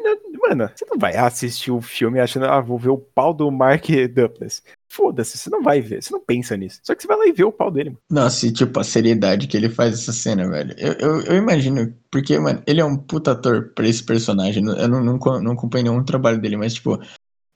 mano, 0.48 0.70
você 0.74 0.86
não 0.88 0.98
vai 0.98 1.14
assistir 1.14 1.70
o 1.70 1.82
filme 1.82 2.18
achando, 2.18 2.46
ah, 2.46 2.62
vou 2.62 2.78
ver 2.78 2.88
o 2.88 2.96
pau 2.96 3.34
do 3.34 3.50
Mark 3.50 3.84
Duplass. 4.14 4.62
Foda-se, 4.88 5.36
você 5.36 5.50
não 5.50 5.62
vai 5.62 5.82
ver, 5.82 6.02
você 6.02 6.10
não 6.10 6.24
pensa 6.24 6.56
nisso. 6.56 6.80
Só 6.82 6.94
que 6.94 7.02
você 7.02 7.08
vai 7.08 7.18
lá 7.18 7.26
e 7.26 7.32
vê 7.32 7.44
o 7.44 7.52
pau 7.52 7.70
dele, 7.70 7.90
mano. 7.90 8.00
Nossa, 8.10 8.46
e 8.46 8.52
tipo, 8.52 8.80
a 8.80 8.84
seriedade 8.84 9.48
que 9.48 9.54
ele 9.54 9.68
faz 9.68 9.92
essa 9.92 10.14
cena, 10.14 10.48
velho. 10.48 10.74
Eu, 10.78 10.92
eu, 10.94 11.20
eu 11.24 11.36
imagino, 11.36 11.94
porque, 12.10 12.38
mano, 12.38 12.62
ele 12.66 12.80
é 12.80 12.84
um 12.86 12.96
puta 12.96 13.32
ator 13.32 13.72
pra 13.74 13.86
esse 13.86 14.02
personagem. 14.02 14.64
Eu 14.64 14.88
não, 14.88 15.04
não, 15.04 15.18
não 15.42 15.52
acompanhei 15.52 15.84
nenhum 15.84 16.02
trabalho 16.02 16.40
dele, 16.40 16.56
mas, 16.56 16.72
tipo, 16.72 16.98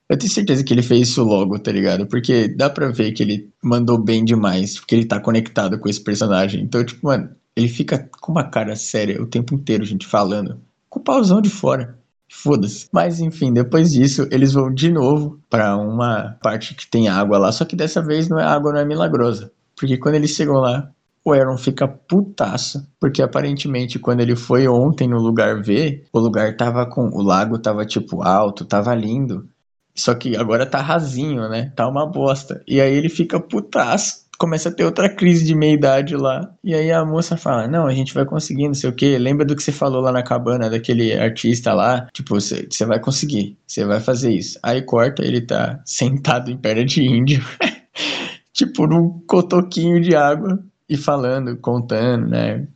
eu 0.07 0.17
tenho 0.17 0.31
certeza 0.31 0.63
que 0.63 0.71
ele 0.71 0.83
fez 0.83 1.09
isso 1.09 1.23
logo, 1.23 1.57
tá 1.57 1.71
ligado? 1.71 2.05
Porque 2.05 2.47
dá 2.49 2.69
pra 2.69 2.91
ver 2.91 3.13
que 3.13 3.23
ele 3.23 3.49
mandou 3.63 3.97
bem 3.97 4.23
demais, 4.23 4.77
porque 4.77 4.93
ele 4.93 5.05
tá 5.05 5.19
conectado 5.19 5.79
com 5.79 5.89
esse 5.89 6.03
personagem. 6.03 6.61
Então, 6.61 6.85
tipo, 6.85 7.07
mano, 7.07 7.35
ele 7.55 7.67
fica 7.67 8.07
com 8.19 8.31
uma 8.31 8.43
cara 8.43 8.75
séria 8.75 9.19
o 9.19 9.25
tempo 9.25 9.55
inteiro, 9.55 9.83
gente, 9.83 10.05
falando 10.05 10.61
com 10.91 10.99
o 10.99 11.03
pauzão 11.03 11.41
de 11.41 11.49
fora. 11.49 11.97
Foda-se. 12.29 12.87
Mas 12.91 13.19
enfim, 13.19 13.51
depois 13.51 13.91
disso, 13.91 14.27
eles 14.29 14.53
vão 14.53 14.71
de 14.71 14.91
novo 14.91 15.39
para 15.49 15.75
uma 15.77 16.37
parte 16.43 16.75
que 16.75 16.85
tem 16.85 17.07
água 17.07 17.37
lá, 17.37 17.51
só 17.51 17.65
que 17.65 17.75
dessa 17.75 18.01
vez 18.01 18.29
não 18.29 18.37
é 18.37 18.43
água, 18.43 18.73
não 18.73 18.79
é 18.79 18.85
milagrosa. 18.85 19.51
Porque 19.75 19.97
quando 19.97 20.15
eles 20.15 20.31
chegam 20.31 20.55
lá, 20.55 20.91
o 21.23 21.33
Aaron 21.33 21.57
fica 21.57 21.87
putaço, 21.87 22.85
porque 22.99 23.21
aparentemente 23.21 23.99
quando 23.99 24.19
ele 24.19 24.35
foi 24.35 24.67
ontem 24.67 25.07
no 25.07 25.19
lugar 25.19 25.61
ver, 25.61 26.05
o 26.11 26.19
lugar 26.19 26.55
tava 26.55 26.85
com. 26.85 27.09
O 27.09 27.21
lago 27.21 27.57
tava 27.57 27.85
tipo 27.85 28.21
alto, 28.21 28.65
tava 28.65 28.93
lindo. 28.93 29.47
Só 29.95 30.13
que 30.13 30.35
agora 30.35 30.65
tá 30.65 30.81
rasinho, 30.81 31.49
né? 31.49 31.71
Tá 31.75 31.87
uma 31.87 32.05
bosta. 32.05 32.63
E 32.67 32.79
aí 32.79 32.93
ele 32.93 33.09
fica 33.09 33.39
putaço 33.39 34.20
começa 34.41 34.69
a 34.69 34.71
ter 34.71 34.83
outra 34.83 35.07
crise 35.07 35.45
de 35.45 35.53
meia-idade 35.53 36.15
lá. 36.17 36.51
E 36.63 36.73
aí 36.73 36.91
a 36.91 37.05
moça 37.05 37.37
fala: 37.37 37.67
Não, 37.67 37.85
a 37.85 37.93
gente 37.93 38.11
vai 38.11 38.25
conseguir, 38.25 38.65
não 38.65 38.73
sei 38.73 38.89
o 38.89 38.93
que. 38.93 39.15
Lembra 39.19 39.45
do 39.45 39.55
que 39.55 39.61
você 39.61 39.71
falou 39.71 40.01
lá 40.01 40.11
na 40.11 40.23
cabana, 40.23 40.67
daquele 40.67 41.13
artista 41.13 41.71
lá? 41.73 42.07
Tipo, 42.11 42.33
você, 42.33 42.67
vai 42.87 42.99
conseguir, 42.99 43.55
você 43.67 43.85
vai 43.85 43.99
fazer 43.99 44.33
isso. 44.33 44.57
Aí 44.63 44.81
corta, 44.81 45.23
ele 45.23 45.41
tá 45.41 45.79
sentado 45.85 46.49
em 46.49 46.57
perna 46.57 46.83
de 46.83 47.03
índio, 47.03 47.45
tipo, 48.51 48.87
num 48.87 49.21
cotoquinho 49.27 50.01
de 50.01 50.15
água 50.15 50.59
e 50.89 50.97
falando, 50.97 51.55
contando, 51.57 52.27
né? 52.27 52.67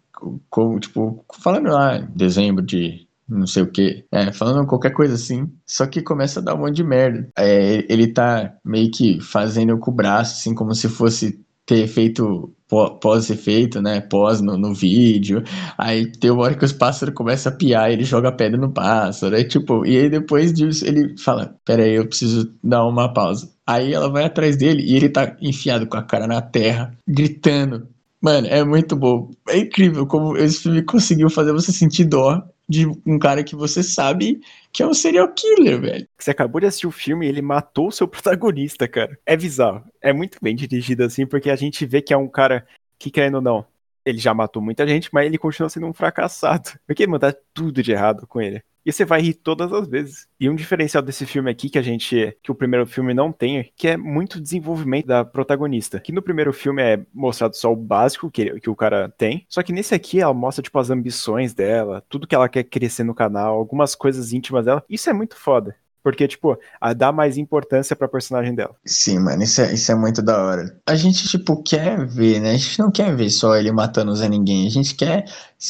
Com, 0.50 0.80
tipo, 0.80 1.26
falando 1.40 1.70
lá, 1.70 1.98
dezembro 1.98 2.64
de 2.64 3.06
não 3.28 3.48
sei 3.48 3.64
o 3.64 3.72
que, 3.72 4.06
é, 4.12 4.32
falando 4.32 4.68
qualquer 4.68 4.92
coisa 4.92 5.16
assim, 5.16 5.52
só 5.66 5.88
que 5.88 6.02
começa 6.02 6.40
a 6.40 6.44
dar 6.44 6.54
um 6.54 6.60
monte 6.60 6.76
de 6.76 6.84
merda. 6.84 7.28
É, 7.36 7.84
ele 7.92 8.08
tá 8.08 8.56
meio 8.64 8.92
que 8.92 9.20
fazendo 9.20 9.78
com 9.80 9.90
o 9.90 9.94
braço, 9.94 10.36
assim, 10.36 10.54
como 10.54 10.76
se 10.76 10.88
fosse 10.88 11.44
ter 11.66 11.88
feito 11.88 12.54
pós-efeito, 13.02 13.82
né? 13.82 14.02
Pós 14.02 14.42
no, 14.42 14.58
no, 14.58 14.74
vídeo. 14.74 15.44
Aí 15.78 16.12
tem 16.12 16.32
uma 16.32 16.44
hora 16.44 16.56
que 16.56 16.66
os 16.66 16.74
pássaros 16.74 17.14
começam 17.14 17.52
a 17.52 17.56
piar, 17.56 17.92
ele 17.92 18.04
joga 18.04 18.32
pedra 18.32 18.60
no 18.60 18.72
pássaro. 18.72 19.36
Aí, 19.36 19.44
tipo, 19.44 19.86
e 19.86 19.98
aí 19.98 20.10
depois 20.10 20.54
disso 20.54 20.86
ele 20.86 21.18
fala: 21.18 21.56
Pera 21.66 21.84
aí, 21.84 21.94
eu 21.96 22.08
preciso 22.08 22.52
dar 22.64 22.86
uma 22.86 23.12
pausa. 23.14 23.50
Aí 23.66 23.94
ela 23.94 24.10
vai 24.10 24.26
atrás 24.26 24.58
dele 24.58 24.84
e 24.84 24.96
ele 24.96 25.10
tá 25.10 25.36
enfiado 25.42 25.88
com 25.88 25.98
a 25.98 26.04
cara 26.04 26.28
na 26.28 26.42
terra, 26.42 26.96
gritando. 27.08 27.88
Mano, 28.22 28.48
é 28.48 28.64
muito 28.64 28.96
bom. 28.96 29.32
É 29.50 29.60
incrível 29.60 30.08
como 30.08 30.36
esse 30.38 30.62
filme 30.64 30.82
conseguiu 30.82 31.30
fazer 31.30 31.52
você 31.54 31.72
sentir 31.72 32.06
dó 32.06 32.44
de 32.68 32.88
um 33.06 33.20
cara 33.20 33.44
que 33.44 33.56
você 33.56 33.84
sabe 33.84 34.42
que 34.74 34.82
é 34.82 34.88
um 34.88 34.94
serial 34.94 35.32
killer, 35.34 35.80
velho. 35.80 36.08
Você 36.18 36.32
acabou 36.32 36.60
de 36.60 36.68
assistir 36.68 36.88
o 36.88 36.92
filme 36.92 37.26
e 37.26 37.30
ele 37.30 37.42
matou 37.42 37.88
o 37.88 37.92
seu 37.92 38.08
protagonista, 38.10 38.88
cara. 38.88 39.18
É 39.26 39.38
bizarro. 39.38 39.84
É 40.02 40.12
muito 40.12 40.38
bem 40.42 40.56
dirigido 40.56 41.04
assim, 41.04 41.26
porque 41.26 41.50
a 41.50 41.56
gente 41.56 41.86
vê 41.86 42.02
que 42.02 42.14
é 42.14 42.18
um 42.18 42.28
cara 42.28 42.66
que, 42.98 43.12
querendo 43.12 43.36
ou 43.36 43.42
não, 43.42 43.66
ele 44.06 44.20
já 44.20 44.34
matou 44.34 44.62
muita 44.62 44.88
gente, 44.88 45.10
mas 45.12 45.26
ele 45.26 45.38
continua 45.38 45.70
sendo 45.70 45.88
um 45.88 45.94
fracassado. 45.94 46.72
Porque, 46.86 47.08
mano, 47.08 47.20
tá 47.20 47.34
tudo 47.54 47.82
de 47.82 47.92
errado 47.92 48.28
com 48.28 48.40
ele. 48.40 48.64
E 48.86 48.92
você 48.92 49.04
vai 49.04 49.22
rir 49.22 49.34
todas 49.34 49.74
as 49.74 49.88
vezes. 49.88 50.28
E 50.40 50.50
um 50.50 50.56
diferencial 50.56 51.02
desse 51.02 51.26
filme 51.26 51.50
aqui 51.50 51.70
que 51.70 51.80
a 51.80 51.82
gente. 51.82 52.38
que 52.44 52.52
o 52.52 52.56
primeiro 52.56 52.86
filme 52.86 53.14
não 53.14 53.32
tem, 53.32 53.72
que 53.76 53.88
é 53.88 53.98
muito 53.98 54.40
desenvolvimento 54.40 55.08
da 55.08 55.26
protagonista. 55.26 56.00
Que 56.00 56.12
no 56.12 56.22
primeiro 56.22 56.54
filme 56.54 56.82
é 56.82 57.06
mostrado 57.14 57.56
só 57.56 57.72
o 57.72 57.76
básico 57.76 58.30
que, 58.30 58.60
que 58.60 58.70
o 58.70 58.76
cara 58.76 59.10
tem. 59.10 59.46
Só 59.50 59.64
que 59.64 59.74
nesse 59.74 59.96
aqui 59.96 60.20
ela 60.20 60.34
mostra, 60.34 60.62
tipo, 60.62 60.78
as 60.78 60.90
ambições 60.90 61.54
dela, 61.54 62.04
tudo 62.10 62.28
que 62.28 62.36
ela 62.36 62.50
quer 62.50 62.64
crescer 62.64 63.04
no 63.04 63.16
canal, 63.16 63.56
algumas 63.56 63.96
coisas 63.96 64.34
íntimas 64.34 64.66
dela. 64.66 64.84
Isso 64.90 65.10
é 65.10 65.14
muito 65.14 65.36
foda. 65.36 65.76
Porque, 66.06 66.28
tipo, 66.28 66.56
a 66.80 66.94
dá 66.94 67.12
mais 67.12 67.36
importância 67.36 67.96
pra 67.96 68.08
personagem 68.08 68.54
dela. 68.54 68.76
Sim, 68.86 69.18
mano, 69.18 69.42
isso 69.42 69.60
é, 69.60 69.74
isso 69.74 69.92
é 69.92 69.96
muito 69.96 70.22
da 70.22 70.40
hora. 70.40 70.80
A 70.86 70.94
gente, 70.94 71.28
tipo, 71.28 71.64
quer 71.64 72.06
ver, 72.06 72.40
né? 72.40 72.52
A 72.52 72.58
gente 72.58 72.78
não 72.78 72.92
quer 72.92 73.16
ver 73.16 73.32
só 73.32 73.56
ele 73.56 73.72
matando 73.72 74.12
os 74.12 74.22
ninguém. 74.22 74.68
A 74.68 74.70
gente 74.70 74.94
quer. 74.94 75.26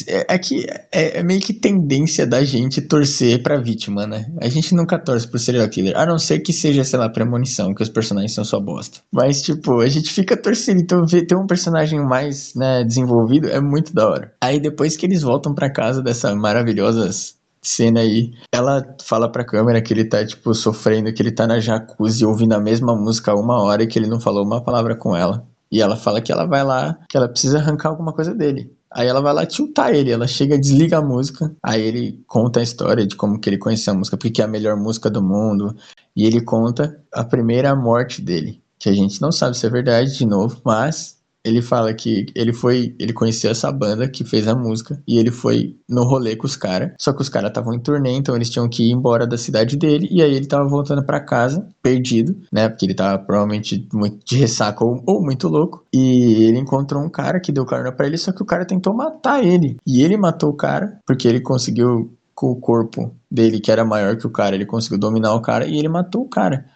É, 0.06 0.34
é 0.34 0.38
que 0.38 0.66
é, 0.92 1.20
é, 1.20 1.22
meio 1.22 1.40
que 1.40 1.54
tendência 1.54 2.26
da 2.26 2.44
gente 2.44 2.82
torcer 2.82 3.42
pra 3.42 3.56
vítima, 3.56 4.06
né? 4.06 4.30
A 4.42 4.48
gente 4.50 4.74
nunca 4.74 4.98
torce 4.98 5.26
pro 5.26 5.38
serial 5.38 5.66
killer. 5.70 5.96
A 5.96 6.04
não 6.04 6.18
ser 6.18 6.40
que 6.40 6.52
seja, 6.52 6.84
sei 6.84 6.98
lá, 6.98 7.08
premonição, 7.08 7.74
que 7.74 7.82
os 7.82 7.88
personagens 7.88 8.34
são 8.34 8.44
só 8.44 8.60
bosta. 8.60 8.98
Mas, 9.10 9.40
tipo, 9.40 9.80
a 9.80 9.88
gente 9.88 10.12
fica 10.12 10.36
torcendo. 10.36 10.82
Então, 10.82 11.06
ver 11.06 11.22
ter 11.22 11.34
um 11.34 11.46
personagem 11.46 11.98
mais, 11.98 12.54
né, 12.54 12.84
desenvolvido 12.84 13.48
é 13.48 13.58
muito 13.58 13.94
da 13.94 14.06
hora. 14.06 14.34
Aí 14.38 14.60
depois 14.60 14.98
que 14.98 15.06
eles 15.06 15.22
voltam 15.22 15.54
pra 15.54 15.70
casa 15.70 16.02
dessa 16.02 16.36
maravilhosas 16.36 17.35
cena 17.66 18.00
aí, 18.00 18.32
ela 18.52 18.96
fala 19.02 19.30
pra 19.30 19.44
câmera 19.44 19.82
que 19.82 19.92
ele 19.92 20.04
tá, 20.04 20.24
tipo, 20.24 20.54
sofrendo, 20.54 21.12
que 21.12 21.22
ele 21.22 21.32
tá 21.32 21.46
na 21.46 21.60
jacuzzi 21.60 22.24
ouvindo 22.24 22.54
a 22.54 22.60
mesma 22.60 22.94
música 22.94 23.32
há 23.32 23.34
uma 23.34 23.60
hora 23.62 23.82
e 23.82 23.86
que 23.86 23.98
ele 23.98 24.06
não 24.06 24.20
falou 24.20 24.44
uma 24.44 24.62
palavra 24.62 24.94
com 24.94 25.16
ela. 25.16 25.46
E 25.70 25.80
ela 25.80 25.96
fala 25.96 26.20
que 26.20 26.30
ela 26.30 26.46
vai 26.46 26.62
lá, 26.62 26.96
que 27.08 27.16
ela 27.16 27.28
precisa 27.28 27.58
arrancar 27.58 27.88
alguma 27.88 28.12
coisa 28.12 28.34
dele. 28.34 28.72
Aí 28.90 29.08
ela 29.08 29.20
vai 29.20 29.34
lá 29.34 29.44
tiltar 29.44 29.94
ele, 29.94 30.10
ela 30.10 30.26
chega, 30.26 30.58
desliga 30.58 30.98
a 30.98 31.02
música, 31.02 31.54
aí 31.62 31.82
ele 31.82 32.24
conta 32.26 32.60
a 32.60 32.62
história 32.62 33.06
de 33.06 33.16
como 33.16 33.38
que 33.38 33.50
ele 33.50 33.58
conheceu 33.58 33.92
a 33.92 33.96
música, 33.96 34.16
porque 34.16 34.40
é 34.40 34.44
a 34.44 34.48
melhor 34.48 34.76
música 34.76 35.10
do 35.10 35.20
mundo, 35.22 35.76
e 36.14 36.24
ele 36.24 36.40
conta 36.40 36.98
a 37.12 37.24
primeira 37.24 37.74
morte 37.74 38.22
dele, 38.22 38.62
que 38.78 38.88
a 38.88 38.94
gente 38.94 39.20
não 39.20 39.32
sabe 39.32 39.56
se 39.56 39.66
é 39.66 39.70
verdade 39.70 40.16
de 40.16 40.24
novo, 40.24 40.60
mas 40.64 41.15
ele 41.46 41.62
fala 41.62 41.94
que 41.94 42.26
ele 42.34 42.52
foi, 42.52 42.94
ele 42.98 43.12
conheceu 43.12 43.50
essa 43.50 43.70
banda 43.70 44.08
que 44.08 44.24
fez 44.24 44.48
a 44.48 44.54
música 44.54 45.00
e 45.06 45.16
ele 45.16 45.30
foi 45.30 45.76
no 45.88 46.02
rolê 46.02 46.34
com 46.34 46.46
os 46.46 46.56
caras. 46.56 46.92
Só 46.98 47.12
que 47.12 47.22
os 47.22 47.28
caras 47.28 47.50
estavam 47.50 47.72
em 47.72 47.78
turnê, 47.78 48.10
então 48.10 48.34
eles 48.34 48.50
tinham 48.50 48.68
que 48.68 48.82
ir 48.82 48.90
embora 48.90 49.26
da 49.26 49.38
cidade 49.38 49.76
dele 49.76 50.08
e 50.10 50.20
aí 50.20 50.34
ele 50.34 50.46
tava 50.46 50.68
voltando 50.68 51.04
para 51.04 51.20
casa, 51.20 51.66
perdido, 51.80 52.36
né? 52.52 52.68
Porque 52.68 52.84
ele 52.84 52.94
tava 52.94 53.18
provavelmente 53.22 53.86
muito 53.92 54.24
de 54.26 54.36
ressaca 54.36 54.84
ou, 54.84 55.00
ou, 55.06 55.22
muito 55.22 55.46
louco. 55.46 55.86
E 55.92 56.44
ele 56.44 56.58
encontrou 56.58 57.02
um 57.02 57.08
cara 57.08 57.38
que 57.38 57.52
deu 57.52 57.64
carona 57.64 57.92
para 57.92 58.06
ele, 58.06 58.18
só 58.18 58.32
que 58.32 58.42
o 58.42 58.46
cara 58.46 58.64
tentou 58.64 58.92
matar 58.92 59.44
ele. 59.44 59.76
E 59.86 60.02
ele 60.02 60.16
matou 60.16 60.50
o 60.50 60.56
cara 60.56 60.98
porque 61.06 61.28
ele 61.28 61.40
conseguiu 61.40 62.12
com 62.34 62.50
o 62.50 62.56
corpo 62.56 63.14
dele, 63.30 63.60
que 63.60 63.72
era 63.72 63.84
maior 63.84 64.16
que 64.16 64.26
o 64.26 64.30
cara, 64.30 64.54
ele 64.54 64.66
conseguiu 64.66 64.98
dominar 64.98 65.34
o 65.34 65.40
cara 65.40 65.66
e 65.66 65.78
ele 65.78 65.88
matou 65.88 66.22
o 66.22 66.28
cara. 66.28 66.66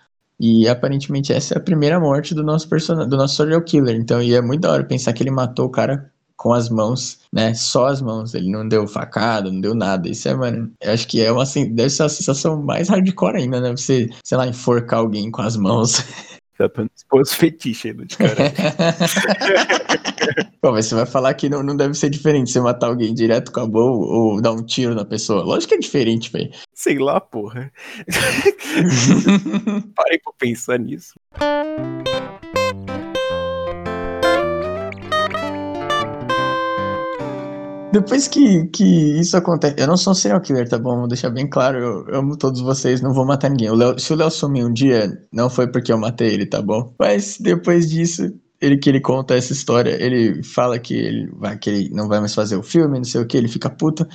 E 0.41 0.67
aparentemente 0.67 1.33
essa 1.35 1.55
é 1.55 1.59
a 1.59 1.61
primeira 1.61 2.01
morte 2.01 2.35
do 2.35 2.43
nosso 2.43 2.67
personagem, 2.67 3.11
do 3.11 3.17
nosso 3.17 3.37
serial 3.37 3.61
killer. 3.63 3.95
Então, 3.95 4.23
e 4.23 4.35
é 4.35 4.41
muito 4.41 4.63
da 4.63 4.73
hora 4.73 4.85
pensar 4.85 5.13
que 5.13 5.23
ele 5.23 5.31
matou 5.31 5.67
o 5.67 5.71
cara 5.71 6.11
com 6.35 6.55
as 6.55 6.71
mãos, 6.71 7.19
né? 7.31 7.53
Só 7.53 7.89
as 7.89 8.01
mãos. 8.01 8.33
Ele 8.33 8.51
não 8.51 8.67
deu 8.67 8.89
facada, 8.89 9.53
não 9.53 9.61
deu 9.61 9.75
nada. 9.75 10.09
Isso 10.09 10.27
é, 10.27 10.35
mano, 10.35 10.73
eu 10.81 10.93
acho 10.93 11.07
que 11.07 11.21
é 11.21 11.31
uma 11.31 11.43
assim, 11.43 11.75
deve 11.75 11.91
ser 11.91 12.05
uma 12.05 12.09
sensação 12.09 12.63
mais 12.63 12.89
hardcore 12.89 13.37
ainda, 13.37 13.61
né? 13.61 13.71
Você, 13.73 14.09
sei 14.25 14.39
lá, 14.39 14.47
enforcar 14.47 15.01
alguém 15.01 15.31
com 15.31 15.43
as 15.43 15.57
mãos. 15.57 16.03
Tá 16.61 16.69
pra 16.69 16.85
expor 16.95 17.27
fetiche 17.27 17.89
aí 17.89 17.95
de 17.95 18.19
cara. 18.19 18.37
Pô, 20.61 20.73
mas 20.73 20.85
você 20.85 20.95
vai 20.95 21.07
falar 21.07 21.33
que 21.33 21.49
não, 21.49 21.63
não 21.63 21.75
deve 21.75 21.95
ser 21.95 22.11
diferente 22.11 22.51
você 22.51 22.61
matar 22.61 22.89
alguém 22.89 23.15
direto 23.15 23.51
com 23.51 23.61
a 23.61 23.67
boa 23.67 24.07
ou 24.07 24.43
dar 24.43 24.53
um 24.53 24.63
tiro 24.63 24.95
na 24.95 25.07
pessoa. 25.07 25.43
Lógico 25.43 25.71
que 25.71 25.77
é 25.77 25.79
diferente, 25.79 26.31
velho. 26.31 26.51
Sei 26.75 26.99
lá, 26.99 27.19
porra. 27.19 27.73
Parei 29.97 30.19
pra 30.19 30.35
pensar 30.39 30.79
nisso. 30.79 31.15
Depois 37.93 38.29
que, 38.29 38.67
que 38.67 38.85
isso 39.19 39.37
acontece. 39.37 39.75
Eu 39.77 39.87
não 39.89 39.97
sou 39.97 40.13
um 40.13 40.15
serial 40.15 40.41
killer, 40.41 40.69
tá 40.69 40.79
bom? 40.79 41.01
Vou 41.01 41.09
deixar 41.09 41.29
bem 41.29 41.49
claro. 41.49 41.79
Eu, 41.79 42.19
amo 42.19 42.37
todos 42.37 42.61
vocês, 42.61 43.01
não 43.01 43.13
vou 43.13 43.27
matar 43.27 43.51
ninguém. 43.51 43.69
O 43.69 43.75
Leo, 43.75 43.99
se 43.99 44.13
o 44.13 44.17
Léo 44.17 44.31
sumir 44.31 44.65
um 44.65 44.73
dia, 44.73 45.11
não 45.33 45.51
foi 45.51 45.67
porque 45.67 45.93
eu 45.93 45.99
matei 45.99 46.33
ele, 46.33 46.47
tá 46.47 46.63
bom? 46.63 46.95
Mas 46.99 47.37
depois 47.39 47.91
disso, 47.91 48.33
ele 48.61 48.79
que 48.79 48.89
ele 48.89 49.01
conta 49.01 49.35
essa 49.35 49.53
história, 49.53 50.01
ele 50.01 50.43
fala 50.45 50.79
que 50.79 50.95
ele 50.95 51.27
vai 51.33 51.59
que 51.59 51.69
ele 51.69 51.91
não 51.91 52.07
vai 52.07 52.21
mais 52.21 52.35
fazer 52.35 52.57
o 52.57 52.63
filme, 52.63 52.99
não 52.99 53.05
sei 53.05 53.21
o 53.21 53.27
que, 53.27 53.37
ele 53.37 53.49
fica 53.49 53.69
puto. 53.69 54.07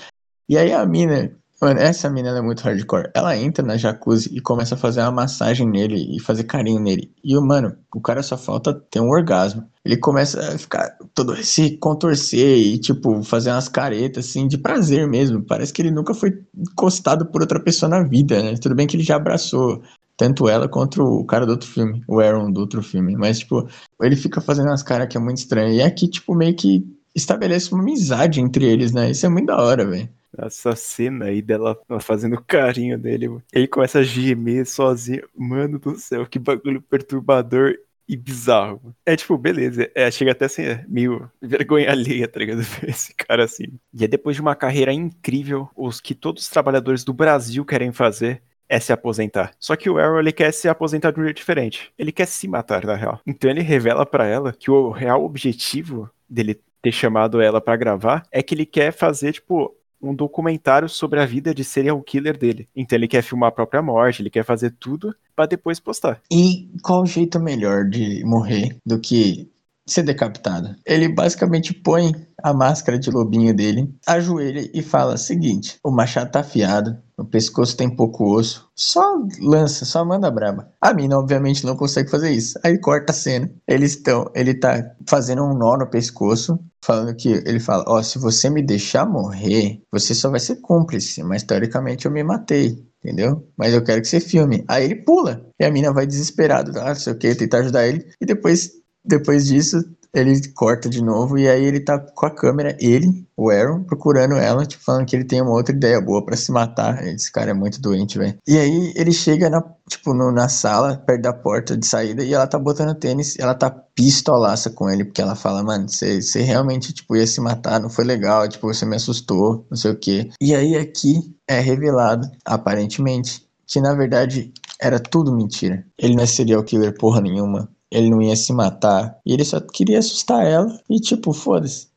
E 0.48 0.58
aí 0.58 0.72
a 0.72 0.86
mina 0.86 1.36
Mano, 1.62 1.80
essa 1.80 2.10
menina 2.10 2.38
é 2.38 2.42
muito 2.42 2.62
hardcore. 2.62 3.10
Ela 3.14 3.38
entra 3.38 3.66
na 3.66 3.78
jacuzzi 3.78 4.30
e 4.36 4.42
começa 4.42 4.76
a 4.76 4.78
fazer 4.78 5.02
uma 5.02 5.12
massagem 5.12 5.68
nele 5.68 6.16
e 6.16 6.20
fazer 6.20 6.44
carinho 6.44 6.82
nele. 6.82 7.14
E 7.24 7.38
o 7.38 7.42
mano, 7.42 7.78
o 7.94 8.02
cara 8.02 8.22
só 8.22 8.38
falta 8.38 8.74
ter 8.74 9.00
um 9.00 9.10
orgasmo. 9.10 9.66
Ele 9.84 9.96
começa 9.96 10.40
a 10.54 10.58
ficar 10.58 10.98
todo 11.14 11.36
se 11.44 11.78
contorcer 11.78 12.58
e 12.58 12.78
tipo 12.78 13.24
fazer 13.24 13.52
umas 13.52 13.70
caretas 13.70 14.28
assim 14.28 14.48
de 14.48 14.58
prazer 14.58 15.08
mesmo. 15.08 15.42
Parece 15.42 15.72
que 15.72 15.82
ele 15.82 15.92
nunca 15.92 16.14
foi 16.14 16.44
encostado 16.58 17.26
por 17.26 17.42
outra 17.42 17.60
pessoa 17.60 17.90
na 17.90 18.04
vida, 18.04 18.44
né? 18.44 18.56
Tudo 18.58 18.76
bem 18.76 18.86
que 18.86 18.98
ele 18.98 19.04
já 19.04 19.16
abraçou 19.16 19.82
tanto 20.18 20.50
ela 20.50 20.68
quanto 20.68 21.02
o 21.02 21.26
cara 21.26 21.46
do 21.46 21.52
outro 21.52 21.68
filme, 21.70 22.04
o 22.08 22.20
Aaron 22.20 22.52
do 22.52 22.60
outro 22.62 22.82
filme. 22.84 23.16
Mas 23.16 23.40
tipo, 23.40 23.68
ele 24.02 24.16
fica 24.18 24.42
fazendo 24.42 24.68
umas 24.68 24.84
caras 24.84 25.08
que 25.08 25.16
é 25.18 25.20
muito 25.22 25.38
estranho. 25.38 25.74
E 25.74 25.82
aqui 25.82 26.10
tipo 26.10 26.36
meio 26.36 26.56
que 26.56 26.86
estabelece 27.16 27.74
uma 27.74 27.82
amizade 27.82 28.42
entre 28.42 28.66
eles, 28.66 28.92
né? 28.92 29.10
Isso 29.10 29.26
é 29.26 29.30
muito 29.30 29.48
da 29.48 29.58
hora, 29.62 29.86
velho. 29.86 30.10
Essa 30.38 30.76
cena 30.76 31.26
aí 31.26 31.42
dela 31.42 31.80
fazendo 32.02 32.44
carinho 32.46 32.98
dele. 32.98 33.30
Ele 33.54 33.68
começa 33.68 34.00
a 34.00 34.04
gemer 34.04 34.66
sozinho. 34.66 35.24
Mano 35.34 35.80
do 35.80 35.98
céu, 35.98 36.26
que 36.26 36.38
bagulho 36.38 36.82
perturbador 36.82 37.76
e 38.08 38.16
bizarro. 38.16 38.94
É 39.06 39.16
tipo, 39.16 39.38
beleza. 39.38 39.90
É, 39.96 40.12
chega 40.12 40.32
até 40.32 40.46
a 40.46 40.50
ser 40.50 40.86
meio 40.88 41.30
vergonha 41.42 41.90
alheia, 41.90 42.28
tá 42.28 42.40
ligado? 42.40 42.62
Esse 42.84 43.14
cara 43.16 43.46
assim. 43.46 43.80
E 43.94 44.04
é 44.04 44.08
depois 44.08 44.36
de 44.36 44.42
uma 44.42 44.56
carreira 44.56 44.94
incrível, 44.94 45.70
os 45.76 46.02
que 46.02 46.14
todos 46.14 46.44
os 46.44 46.50
trabalhadores 46.50 47.04
do 47.04 47.14
Brasil 47.14 47.64
querem 47.66 47.92
fazer 47.92 48.42
é 48.68 48.80
se 48.80 48.92
aposentar. 48.92 49.52
Só 49.60 49.76
que 49.76 49.90
o 49.90 49.98
Arrow 49.98 50.20
ele 50.20 50.32
quer 50.32 50.52
se 50.52 50.68
aposentar 50.68 51.12
de 51.12 51.20
um 51.20 51.24
jeito 51.24 51.38
diferente. 51.38 51.92
Ele 51.98 52.12
quer 52.12 52.26
se 52.26 52.48
matar, 52.48 52.84
na 52.84 52.96
real. 52.96 53.22
Então 53.26 53.50
ele 53.50 53.62
revela 53.62 54.06
para 54.06 54.26
ela 54.26 54.52
que 54.52 54.72
o 54.72 54.90
real 54.90 55.24
objetivo 55.24 56.10
dele 56.28 56.60
ter 56.86 56.92
chamado 56.92 57.42
ela 57.42 57.60
para 57.60 57.76
gravar 57.76 58.28
é 58.32 58.44
que 58.44 58.54
ele 58.54 58.66
quer 58.66 58.94
fazer, 58.94 59.34
tipo, 59.34 59.76
um 60.00 60.14
documentário 60.14 60.88
sobre 60.88 61.20
a 61.20 61.26
vida 61.26 61.52
de 61.52 61.64
serial 61.64 62.00
killer 62.04 62.38
dele. 62.38 62.70
Então 62.76 62.96
ele 62.96 63.08
quer 63.08 63.24
filmar 63.24 63.50
a 63.50 63.52
própria 63.52 63.82
morte, 63.82 64.22
ele 64.22 64.30
quer 64.30 64.46
fazer 64.46 64.76
tudo 64.80 65.16
para 65.36 65.48
depois 65.48 65.80
postar. 65.80 66.22
E 66.32 66.70
qual 66.84 67.02
o 67.02 67.06
jeito 67.08 67.40
melhor 67.40 67.86
de 67.86 68.24
morrer 68.24 68.78
do 68.86 69.00
que 69.00 69.50
ser 69.88 70.04
decapitado? 70.04 70.76
Ele 70.86 71.10
basicamente 71.10 71.74
põe 71.74 72.12
a 72.44 72.54
máscara 72.54 73.00
de 73.00 73.10
lobinho 73.10 73.56
dele, 73.56 73.92
ajoelha 74.06 74.70
e 74.72 74.84
fala: 74.84 75.18
seguinte, 75.18 75.80
o 75.84 75.90
machado 75.90 76.32
tá 76.32 76.42
afiado, 76.42 76.96
o 77.18 77.24
pescoço 77.24 77.78
tem 77.78 77.90
pouco 77.90 78.36
osso, 78.36 78.70
só 78.76 79.22
lança, 79.40 79.86
só 79.86 80.04
manda 80.04 80.30
braba. 80.30 80.72
A 80.82 80.94
mina, 80.94 81.18
obviamente, 81.18 81.66
não 81.66 81.76
consegue 81.76 82.10
fazer 82.10 82.32
isso. 82.32 82.60
Aí 82.64 82.78
corta 82.78 83.12
a 83.12 83.16
cena. 83.16 83.50
Eles 83.68 83.92
estão, 83.92 84.30
ele 84.36 84.54
tá 84.54 84.96
fazendo 85.08 85.44
um 85.44 85.54
nó 85.54 85.78
no 85.78 85.88
pescoço, 85.88 86.60
falando 86.84 87.16
que 87.16 87.30
ele 87.30 87.60
fala: 87.60 87.86
Ó, 87.88 88.00
oh, 88.00 88.04
se 88.04 88.20
você 88.20 88.50
me 88.50 88.62
deixar 88.62 89.06
morrer, 89.06 89.82
você 89.92 90.14
só 90.14 90.30
vai 90.30 90.40
ser 90.40 90.58
cúmplice, 90.58 91.24
mas 91.24 91.44
teoricamente 91.44 92.06
eu 92.06 92.12
me 92.12 92.24
matei. 92.24 92.86
Entendeu? 93.04 93.48
Mas 93.56 93.72
eu 93.72 93.84
quero 93.84 94.02
que 94.02 94.08
você 94.08 94.20
filme. 94.20 94.66
Aí 94.68 94.86
ele 94.86 94.96
pula. 94.96 95.46
E 95.60 95.64
a 95.64 95.70
mina 95.70 95.94
vai 95.94 96.08
desesperado, 96.08 96.74
tá? 96.74 96.88
Não 96.88 96.96
sei 96.96 97.14
o 97.14 97.18
que, 97.18 97.36
tentar 97.36 97.60
ajudar 97.60 97.88
ele. 97.88 98.04
E 98.20 98.26
depois, 98.26 98.72
depois 99.06 99.46
disso, 99.46 99.78
ele 100.16 100.48
corta 100.54 100.90
de 100.90 101.04
novo 101.04 101.38
e 101.38 101.48
aí 101.48 101.66
ele 101.66 101.80
tá 101.80 102.00
com 102.00 102.26
a 102.26 102.30
câmera, 102.30 102.76
ele, 102.80 103.28
o 103.36 103.50
Aaron, 103.50 103.84
procurando 103.84 104.36
ela, 104.36 104.66
tipo, 104.66 104.84
falando 104.84 105.06
que 105.06 105.16
ele 105.16 105.26
tem 105.26 105.42
uma 105.42 105.52
outra 105.52 105.76
ideia 105.76 106.00
boa 106.00 106.26
para 106.26 106.38
se 106.38 106.52
matar. 106.52 107.06
Esse 107.06 107.32
cara 107.32 107.52
é 107.52 107.54
muito 107.54 107.82
doente, 107.82 108.18
velho. 108.18 108.38
E 108.48 108.58
aí 108.58 108.94
ele 108.96 109.12
chega 109.12 109.50
na, 109.50 109.62
tipo, 109.90 110.14
no, 110.14 110.32
na 110.32 110.48
sala, 110.48 110.98
perto 110.98 111.22
da 111.22 111.34
porta 111.34 111.76
de 111.76 111.86
saída, 111.86 112.24
e 112.24 112.34
ela 112.34 112.48
tá 112.48 112.58
botando 112.58 112.96
tênis, 112.96 113.36
ela 113.38 113.54
tá 113.54 113.70
pistolaça 113.70 114.70
com 114.70 114.90
ele, 114.90 115.04
porque 115.04 115.22
ela 115.22 115.36
fala, 115.36 115.62
mano, 115.62 115.88
você 115.90 116.42
realmente, 116.42 116.94
tipo, 116.94 117.16
ia 117.16 117.28
se 117.28 117.42
matar, 117.42 117.80
não 117.80 117.90
foi 117.90 118.06
legal, 118.06 118.48
tipo, 118.48 118.68
você 118.68 118.86
me 118.86 118.96
assustou, 118.96 119.68
não 119.70 119.78
sei 119.78 119.92
o 119.92 120.00
quê. 120.00 120.30
E 120.40 120.56
aí 120.56 120.78
aqui 120.78 121.36
é 121.48 121.60
revelado, 121.60 122.30
aparentemente, 122.46 123.46
que 123.68 123.82
na 123.82 123.94
verdade 123.94 124.54
era 124.80 125.00
tudo 125.00 125.36
mentira. 125.36 125.86
Ele 125.98 126.16
não 126.16 126.24
é 126.24 126.28
serial 126.28 126.64
killer 126.64 126.98
porra 126.98 127.22
nenhuma 127.22 127.70
ele 127.96 128.10
não 128.10 128.22
ia 128.22 128.36
se 128.36 128.52
matar. 128.54 129.18
E 129.26 129.34
ele 129.34 129.46
só 129.46 129.60
queria 129.60 130.00
assustar 130.00 130.46
ela. 130.46 130.80
E 130.90 131.00
tipo, 131.00 131.34
foda-se. 131.34 131.88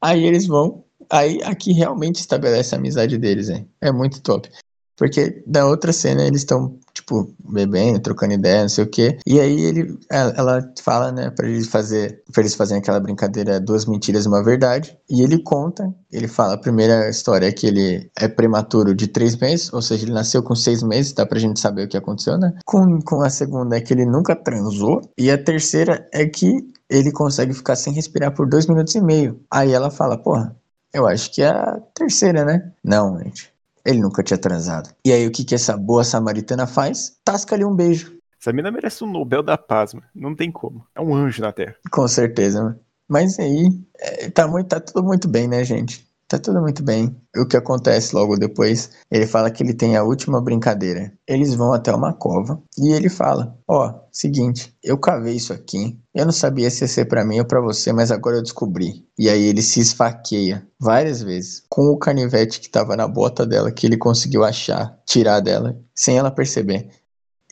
Aí 0.00 0.24
eles 0.24 0.46
vão. 0.46 0.84
Aí 1.10 1.42
aqui 1.42 1.72
realmente 1.72 2.16
estabelece 2.16 2.74
a 2.74 2.78
amizade 2.78 3.18
deles, 3.18 3.48
hein? 3.48 3.68
É 3.80 3.90
muito 3.90 4.20
top. 4.20 4.48
Porque 4.96 5.42
na 5.46 5.66
outra 5.66 5.92
cena 5.92 6.26
eles 6.26 6.40
estão, 6.40 6.78
tipo, 7.08 7.34
bebendo, 7.48 8.00
trocando 8.00 8.34
ideia, 8.34 8.62
não 8.62 8.68
sei 8.68 8.84
o 8.84 8.90
quê. 8.90 9.18
E 9.26 9.40
aí 9.40 9.60
ele, 9.60 9.98
ela 10.10 10.60
fala, 10.82 11.10
né, 11.10 11.30
pra 11.30 11.48
eles 11.48 11.66
fazer, 11.66 12.22
pra 12.30 12.42
eles 12.42 12.54
fazerem 12.54 12.82
aquela 12.82 13.00
brincadeira, 13.00 13.58
duas 13.58 13.86
mentiras 13.86 14.26
e 14.26 14.28
uma 14.28 14.44
verdade. 14.44 14.96
E 15.08 15.22
ele 15.22 15.42
conta, 15.42 15.92
ele 16.12 16.28
fala, 16.28 16.54
a 16.54 16.58
primeira 16.58 17.08
história 17.08 17.46
é 17.46 17.52
que 17.52 17.66
ele 17.66 18.10
é 18.16 18.28
prematuro 18.28 18.94
de 18.94 19.08
três 19.08 19.36
meses, 19.36 19.72
ou 19.72 19.80
seja, 19.80 20.04
ele 20.04 20.12
nasceu 20.12 20.42
com 20.42 20.54
seis 20.54 20.82
meses, 20.82 21.12
dá 21.12 21.24
pra 21.24 21.38
gente 21.38 21.58
saber 21.58 21.86
o 21.86 21.88
que 21.88 21.96
aconteceu, 21.96 22.36
né? 22.36 22.52
Com, 22.64 23.00
com 23.00 23.22
a 23.22 23.30
segunda 23.30 23.76
é 23.76 23.80
que 23.80 23.94
ele 23.94 24.04
nunca 24.04 24.36
transou. 24.36 25.00
E 25.16 25.30
a 25.30 25.42
terceira 25.42 26.06
é 26.12 26.26
que 26.26 26.52
ele 26.90 27.10
consegue 27.12 27.54
ficar 27.54 27.76
sem 27.76 27.92
respirar 27.92 28.34
por 28.34 28.48
dois 28.48 28.66
minutos 28.66 28.94
e 28.94 29.00
meio. 29.00 29.40
Aí 29.50 29.72
ela 29.72 29.90
fala, 29.90 30.18
porra, 30.18 30.54
eu 30.92 31.06
acho 31.06 31.32
que 31.32 31.42
é 31.42 31.48
a 31.48 31.78
terceira, 31.94 32.44
né? 32.44 32.70
Não, 32.82 33.18
gente. 33.18 33.52
Ele 33.88 34.00
nunca 34.00 34.22
tinha 34.22 34.36
transado. 34.36 34.90
E 35.02 35.10
aí 35.10 35.26
o 35.26 35.30
que, 35.30 35.42
que 35.42 35.54
essa 35.54 35.74
boa 35.74 36.04
samaritana 36.04 36.66
faz? 36.66 37.16
Tasca-lhe 37.24 37.64
um 37.64 37.74
beijo. 37.74 38.18
Essa 38.38 38.52
mina 38.52 38.70
merece 38.70 39.02
um 39.02 39.10
Nobel 39.10 39.42
da 39.42 39.56
Paz, 39.56 39.94
mano. 39.94 40.06
Não 40.14 40.36
tem 40.36 40.52
como. 40.52 40.84
É 40.94 41.00
um 41.00 41.14
anjo 41.14 41.40
na 41.40 41.52
Terra. 41.52 41.74
Com 41.90 42.06
certeza, 42.06 42.62
mano. 42.62 42.78
Mas 43.08 43.38
aí, 43.38 43.70
é, 43.98 44.28
tá, 44.28 44.46
muito, 44.46 44.68
tá 44.68 44.78
tudo 44.78 45.02
muito 45.02 45.26
bem, 45.26 45.48
né, 45.48 45.64
gente? 45.64 46.06
Tá 46.28 46.38
tudo 46.38 46.60
muito 46.60 46.82
bem. 46.82 47.16
O 47.34 47.46
que 47.46 47.56
acontece 47.56 48.14
logo 48.14 48.36
depois? 48.36 48.90
Ele 49.10 49.26
fala 49.26 49.50
que 49.50 49.62
ele 49.62 49.72
tem 49.72 49.96
a 49.96 50.04
última 50.04 50.42
brincadeira. 50.42 51.10
Eles 51.26 51.54
vão 51.54 51.72
até 51.72 51.90
uma 51.90 52.12
cova 52.12 52.62
e 52.76 52.92
ele 52.92 53.08
fala: 53.08 53.58
Ó, 53.66 53.88
oh, 53.88 54.00
seguinte, 54.12 54.76
eu 54.84 54.98
cavei 54.98 55.36
isso 55.36 55.54
aqui. 55.54 55.98
Eu 56.14 56.26
não 56.26 56.32
sabia 56.32 56.70
se 56.70 56.84
ia 56.84 56.88
ser 56.88 57.06
pra 57.06 57.24
mim 57.24 57.38
ou 57.38 57.46
pra 57.46 57.62
você, 57.62 57.94
mas 57.94 58.10
agora 58.10 58.36
eu 58.36 58.42
descobri. 58.42 59.06
E 59.18 59.26
aí 59.30 59.42
ele 59.42 59.62
se 59.62 59.80
esfaqueia 59.80 60.68
várias 60.78 61.22
vezes 61.22 61.62
com 61.66 61.86
o 61.86 61.98
canivete 61.98 62.60
que 62.60 62.68
tava 62.68 62.94
na 62.94 63.08
bota 63.08 63.46
dela, 63.46 63.72
que 63.72 63.86
ele 63.86 63.96
conseguiu 63.96 64.44
achar, 64.44 65.00
tirar 65.06 65.40
dela, 65.40 65.80
sem 65.94 66.18
ela 66.18 66.30
perceber. 66.30 66.90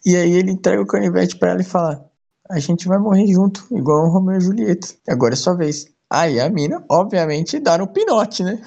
E 0.04 0.14
aí 0.14 0.32
ele 0.32 0.50
entrega 0.50 0.82
o 0.82 0.86
canivete 0.86 1.38
para 1.38 1.52
ela 1.52 1.62
e 1.62 1.64
fala: 1.64 2.10
A 2.50 2.58
gente 2.58 2.86
vai 2.86 2.98
morrer 2.98 3.26
junto, 3.26 3.66
igual 3.70 4.04
o 4.04 4.10
Romeu 4.10 4.36
e 4.36 4.40
Julieta. 4.42 4.88
Agora 5.08 5.32
é 5.32 5.36
sua 5.36 5.54
vez. 5.54 5.95
Aí 6.10 6.40
a 6.40 6.48
mina, 6.48 6.84
obviamente, 6.88 7.58
dá 7.58 7.76
no 7.76 7.86
pinote, 7.86 8.42
né? 8.44 8.62